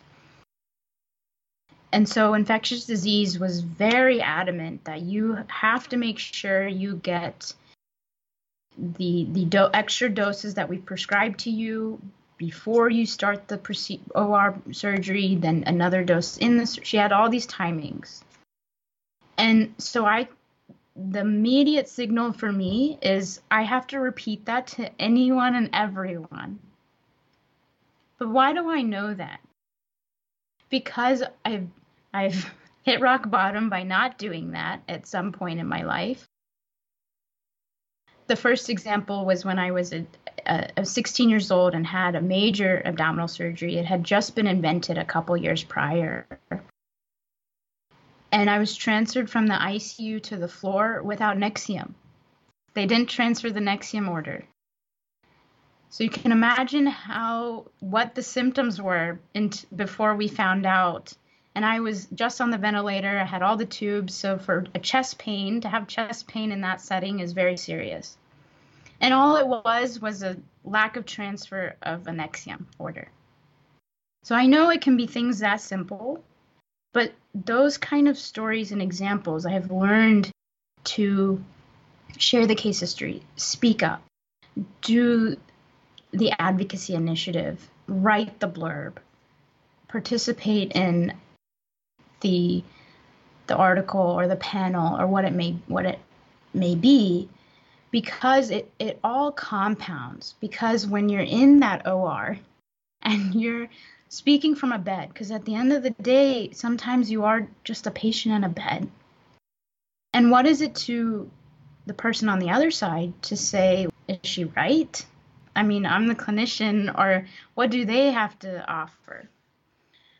And 1.92 2.08
so, 2.08 2.36
infectious 2.36 2.86
disease 2.86 3.40
was 3.40 3.62
very 3.62 4.22
adamant 4.22 4.86
that 4.86 5.02
you 5.02 5.40
have 5.48 5.90
to 5.90 5.98
make 5.98 6.20
sure 6.20 6.68
you 6.68 6.96
get 6.98 7.54
the 8.78 9.28
the 9.32 9.46
do- 9.46 9.70
extra 9.74 10.08
doses 10.08 10.54
that 10.54 10.70
we 10.70 10.78
prescribe 10.78 11.38
to 11.38 11.50
you 11.50 12.00
before 12.38 12.90
you 12.90 13.06
start 13.06 13.48
the 13.48 14.00
OR 14.16 14.56
surgery, 14.72 15.36
then 15.36 15.64
another 15.66 16.04
dose 16.04 16.38
in 16.38 16.58
the. 16.58 16.80
She 16.84 16.98
had 16.98 17.12
all 17.12 17.30
these 17.30 17.48
timings, 17.48 18.22
and 19.38 19.74
so 19.80 20.06
I, 20.06 20.30
the 20.96 21.20
immediate 21.20 21.88
signal 21.88 22.34
for 22.34 22.52
me 22.52 22.98
is 23.02 23.42
I 23.50 23.64
have 23.64 23.88
to 23.88 24.00
repeat 24.00 24.46
that 24.46 24.68
to 24.68 24.90
anyone 25.02 25.56
and 25.56 25.70
everyone. 25.74 26.60
But 28.20 28.30
why 28.30 28.54
do 28.54 28.70
I 28.70 28.82
know 28.82 29.14
that? 29.14 29.40
Because 30.70 31.24
I've 31.44 31.68
I've 32.14 32.52
hit 32.84 33.02
rock 33.02 33.30
bottom 33.30 33.70
by 33.70 33.84
not 33.84 34.18
doing 34.18 34.52
that 34.52 34.82
at 34.88 35.08
some 35.08 35.32
point 35.32 35.60
in 35.60 35.68
my 35.68 35.84
life 35.84 36.28
the 38.32 38.36
first 38.38 38.70
example 38.70 39.26
was 39.26 39.44
when 39.44 39.60
I 39.60 39.72
was 39.72 39.92
a, 39.92 40.06
a, 40.78 40.86
16 40.86 41.30
years 41.30 41.52
old 41.52 41.74
and 41.74 41.86
had 41.86 42.16
a 42.16 42.22
major 42.22 42.82
abdominal 42.86 43.28
surgery. 43.28 43.76
It 43.78 43.86
had 43.86 44.06
just 44.06 44.36
been 44.36 44.48
invented 44.48 44.98
a 44.98 45.04
couple 45.04 45.36
years 45.36 45.66
prior. 45.66 46.26
And 48.32 48.50
I 48.50 48.60
was 48.60 48.76
transferred 48.76 49.30
from 49.30 49.48
the 49.48 49.54
ICU 49.56 50.24
to 50.24 50.38
the 50.38 50.48
floor 50.48 51.02
without 51.04 51.38
Nexium. 51.38 51.94
They 52.74 52.86
didn't 52.86 53.10
transfer 53.10 53.50
the 53.50 53.60
Nexium 53.60 54.10
order. 54.10 54.46
So 55.90 56.06
you 56.06 56.10
can 56.10 56.32
imagine 56.32 56.88
how 56.88 57.66
what 57.82 58.16
the 58.16 58.24
symptoms 58.24 58.82
were 58.82 59.20
in, 59.34 59.52
before 59.76 60.16
we 60.16 60.30
found 60.30 60.66
out. 60.66 61.14
And 61.54 61.66
I 61.66 61.82
was 61.82 62.08
just 62.14 62.40
on 62.40 62.50
the 62.50 62.58
ventilator. 62.58 63.20
I 63.20 63.26
had 63.26 63.42
all 63.42 63.58
the 63.58 63.66
tubes. 63.66 64.14
So 64.14 64.38
for 64.38 64.66
a 64.74 64.80
chest 64.80 65.18
pain, 65.18 65.60
to 65.62 65.68
have 65.68 65.88
chest 65.88 66.28
pain 66.28 66.54
in 66.54 66.62
that 66.62 66.80
setting 66.80 67.20
is 67.20 67.34
very 67.34 67.58
serious. 67.58 68.18
And 69.02 69.14
all 69.14 69.36
it 69.36 69.48
was 69.48 70.00
was 70.00 70.24
a 70.24 70.38
lack 70.64 70.96
of 70.96 71.06
transfer 71.06 71.76
of 71.82 72.08
an 72.08 72.18
Nexium 72.20 72.64
order. 72.80 73.10
So 74.24 74.36
I 74.36 74.46
know 74.46 74.70
it 74.70 74.82
can 74.82 74.96
be 74.96 75.08
things 75.08 75.40
that 75.40 75.60
simple, 75.60 76.24
but 76.94 77.12
those 77.34 77.78
kind 77.78 78.08
of 78.08 78.18
stories 78.18 78.72
and 78.72 78.82
examples, 78.82 79.46
I 79.46 79.52
have 79.52 79.72
learned 79.72 80.32
to 80.84 81.44
share 82.18 82.48
the 82.48 82.56
case 82.56 82.80
history, 82.80 83.24
speak 83.36 83.84
up, 83.84 84.04
do 84.82 85.38
the 86.12 86.34
advocacy 86.40 86.94
initiative, 86.94 87.70
write 87.88 88.40
the 88.40 88.48
blurb, 88.48 88.98
participate 89.88 90.72
in 90.74 91.14
the 92.22 92.64
the 93.48 93.56
article 93.56 94.02
or 94.02 94.28
the 94.28 94.36
panel 94.36 95.00
or 95.00 95.08
what 95.08 95.26
it 95.26 95.34
may 95.34 95.58
what 95.68 95.86
it 95.86 96.00
may 96.54 96.76
be 96.76 97.28
because 97.92 98.50
it, 98.50 98.72
it 98.80 99.00
all 99.04 99.32
compounds. 99.32 100.36
Because 100.40 100.88
when 100.88 101.10
you're 101.10 101.22
in 101.22 101.60
that 101.60 101.86
OR 101.88 102.40
and 103.02 103.36
you're 103.36 103.68
speaking 104.12 104.56
from 104.56 104.74
a 104.74 104.78
bed, 104.78 105.08
because 105.10 105.32
at 105.32 105.46
the 105.46 105.56
end 105.56 105.72
of 105.72 105.84
the 105.84 105.90
day, 105.90 106.52
sometimes 106.52 107.10
you 107.10 107.24
are 107.24 107.48
just 107.64 107.88
a 107.88 107.92
patient 107.92 108.36
in 108.36 108.44
a 108.44 108.50
bed. 108.50 108.90
And 110.14 110.30
what 110.30 110.46
is 110.46 110.62
it 110.62 110.76
to 110.88 111.32
the 111.86 111.94
person 111.94 112.28
on 112.28 112.40
the 112.40 112.52
other 112.52 112.72
side 112.72 113.14
to 113.24 113.38
say, 113.38 113.88
is 114.08 114.20
she 114.24 114.44
right? 114.44 115.06
I 115.56 115.64
mean, 115.64 115.86
I'm 115.86 116.08
the 116.08 116.16
clinician, 116.16 116.94
or 116.96 117.26
what 117.56 117.72
do 117.72 117.86
they 117.86 118.12
have 118.12 118.38
to 118.40 118.70
offer? 118.70 119.30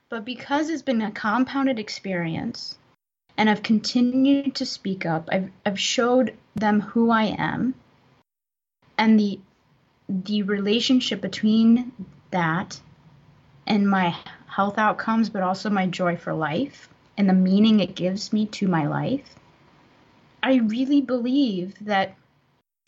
But 0.10 0.26
because 0.26 0.70
it's 0.70 0.82
been 0.82 1.02
a 1.02 1.12
compounded 1.12 1.78
experience, 1.78 2.78
and 3.38 3.50
I've 3.50 3.64
continued 3.64 4.56
to 4.56 4.66
speak 4.66 5.06
up. 5.06 5.30
I've 5.32 5.52
I've 5.66 5.80
showed 5.80 6.38
them 6.56 6.82
who 6.82 7.12
I 7.12 7.24
am 7.38 7.74
and 8.98 9.20
the 9.20 9.40
the 10.10 10.44
relationship 10.44 11.22
between 11.22 11.92
that 12.32 12.80
and 13.68 13.90
my 13.90 14.16
health 14.48 14.78
outcomes 14.78 15.30
but 15.30 15.44
also 15.44 15.70
my 15.70 15.88
joy 15.88 16.16
for 16.16 16.34
life 16.34 16.90
and 17.18 17.30
the 17.30 17.34
meaning 17.34 17.80
it 17.80 17.96
gives 17.96 18.34
me 18.34 18.46
to 18.48 18.68
my 18.68 18.88
life. 18.88 19.36
I 20.44 20.56
really 20.56 21.02
believe 21.02 21.76
that 21.86 22.16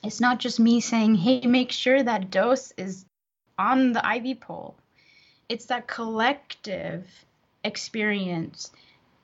it's 0.04 0.20
not 0.20 0.40
just 0.40 0.60
me 0.60 0.82
saying, 0.82 1.16
"Hey, 1.16 1.42
make 1.46 1.72
sure 1.72 2.02
that 2.04 2.32
dose 2.32 2.72
is 2.78 3.06
on 3.58 3.94
the 3.94 4.06
IV 4.06 4.40
pole." 4.42 4.76
It's 5.50 5.66
that 5.68 5.88
collective 5.88 7.08
experience 7.64 8.72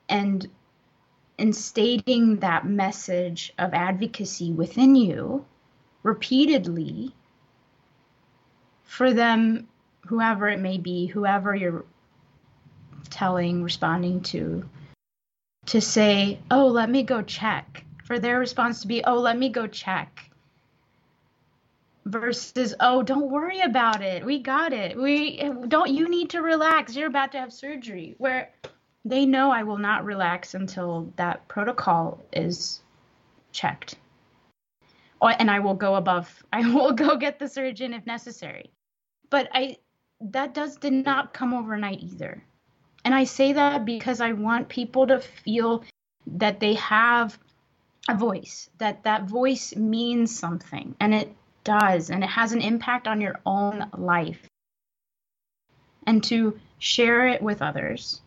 and 0.08 0.48
and 1.38 1.56
stating 1.56 2.36
that 2.40 2.66
message 2.66 3.52
of 3.58 3.72
advocacy 3.72 4.52
within 4.52 4.94
you 4.94 5.44
repeatedly 6.02 7.14
for 8.84 9.12
them, 9.12 9.68
whoever 10.06 10.48
it 10.48 10.60
may 10.60 10.78
be, 10.78 11.06
whoever 11.06 11.54
you're 11.54 11.84
telling, 13.10 13.62
responding 13.62 14.20
to, 14.22 14.68
to 15.66 15.80
say, 15.80 16.40
oh, 16.50 16.66
let 16.66 16.90
me 16.90 17.02
go 17.02 17.22
check. 17.22 17.84
For 18.04 18.18
their 18.18 18.38
response 18.38 18.80
to 18.80 18.88
be, 18.88 19.04
oh, 19.04 19.20
let 19.20 19.38
me 19.38 19.48
go 19.48 19.66
check. 19.66 20.30
Versus, 22.06 22.74
oh, 22.80 23.02
don't 23.02 23.30
worry 23.30 23.60
about 23.60 24.02
it. 24.02 24.24
We 24.24 24.40
got 24.40 24.72
it. 24.72 24.96
We 24.96 25.48
don't, 25.68 25.90
you 25.90 26.08
need 26.08 26.30
to 26.30 26.42
relax. 26.42 26.96
You're 26.96 27.06
about 27.06 27.32
to 27.32 27.38
have 27.38 27.52
surgery. 27.52 28.16
Where 28.18 28.50
they 29.04 29.26
know 29.26 29.50
I 29.50 29.62
will 29.62 29.78
not 29.78 30.04
relax 30.04 30.54
until 30.54 31.12
that 31.16 31.46
protocol 31.46 32.20
is 32.32 32.80
checked. 33.52 33.96
And 35.22 35.50
I 35.50 35.60
will 35.60 35.74
go 35.74 35.94
above. 35.94 36.42
I 36.52 36.68
will 36.68 36.92
go 36.92 37.16
get 37.16 37.38
the 37.38 37.48
surgeon 37.48 37.94
if 37.94 38.06
necessary. 38.06 38.70
But 39.28 39.48
I 39.52 39.76
that 40.20 40.54
does 40.54 40.76
did 40.76 40.92
not 40.92 41.32
come 41.32 41.54
overnight 41.54 42.00
either. 42.00 42.42
And 43.04 43.14
I 43.14 43.24
say 43.24 43.52
that 43.54 43.84
because 43.84 44.20
I 44.20 44.32
want 44.32 44.68
people 44.68 45.06
to 45.06 45.20
feel 45.20 45.84
that 46.26 46.60
they 46.60 46.74
have 46.74 47.38
a 48.08 48.14
voice, 48.14 48.68
that 48.78 49.04
that 49.04 49.24
voice 49.24 49.74
means 49.74 50.38
something, 50.38 50.94
and 51.00 51.14
it 51.14 51.34
does, 51.64 52.10
and 52.10 52.22
it 52.22 52.30
has 52.30 52.52
an 52.52 52.60
impact 52.60 53.08
on 53.08 53.20
your 53.20 53.40
own 53.46 53.88
life. 53.96 54.46
And 56.06 56.22
to 56.24 56.58
share 56.78 57.26
it 57.26 57.42
with 57.42 57.62
others 57.62 58.20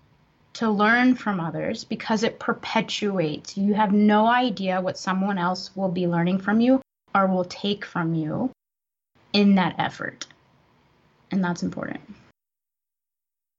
to 0.53 0.69
learn 0.69 1.15
from 1.15 1.39
others 1.39 1.83
because 1.83 2.23
it 2.23 2.39
perpetuates. 2.39 3.57
You 3.57 3.73
have 3.73 3.91
no 3.91 4.27
idea 4.27 4.81
what 4.81 4.97
someone 4.97 5.37
else 5.37 5.75
will 5.75 5.89
be 5.89 6.07
learning 6.07 6.39
from 6.39 6.61
you 6.61 6.81
or 7.13 7.27
will 7.27 7.45
take 7.45 7.83
from 7.85 8.13
you 8.13 8.51
in 9.33 9.55
that 9.55 9.75
effort. 9.79 10.27
And 11.33 11.43
that's 11.43 11.63
important. 11.63 11.99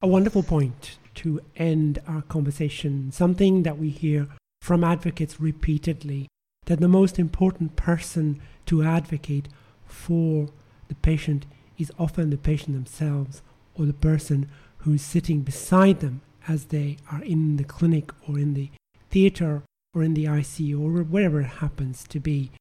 A 0.00 0.06
wonderful 0.06 0.44
point 0.44 0.96
to 1.16 1.40
end 1.56 2.00
our 2.06 2.22
conversation. 2.22 3.10
Something 3.10 3.64
that 3.64 3.78
we 3.78 3.90
hear 3.90 4.28
from 4.62 4.84
advocates 4.84 5.40
repeatedly 5.40 6.28
that 6.66 6.78
the 6.78 6.86
most 6.86 7.18
important 7.18 7.74
person 7.74 8.40
to 8.66 8.84
advocate 8.84 9.48
for 9.84 10.50
the 10.86 10.94
patient 10.94 11.46
is 11.76 11.90
often 11.98 12.30
the 12.30 12.36
patient 12.36 12.76
themselves 12.76 13.42
or 13.74 13.86
the 13.86 13.92
person 13.92 14.48
who's 14.78 15.02
sitting 15.02 15.40
beside 15.40 15.98
them 15.98 16.20
as 16.46 16.66
they 16.66 16.96
are 17.10 17.24
in 17.24 17.56
the 17.56 17.64
clinic 17.64 18.12
or 18.28 18.38
in 18.38 18.54
the 18.54 18.70
theater 19.10 19.64
or 19.92 20.04
in 20.04 20.14
the 20.14 20.26
ICU 20.26 20.80
or 20.80 21.02
wherever 21.02 21.40
it 21.40 21.58
happens 21.58 22.04
to 22.04 22.20
be. 22.20 22.52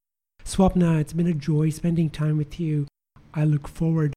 Swapna, 0.44 1.00
it's 1.00 1.14
been 1.14 1.28
a 1.28 1.36
joy 1.36 1.70
spending 1.70 2.10
time 2.10 2.36
with 2.36 2.60
you. 2.60 2.88
I 3.32 3.44
look 3.44 3.68
forward 3.68 4.14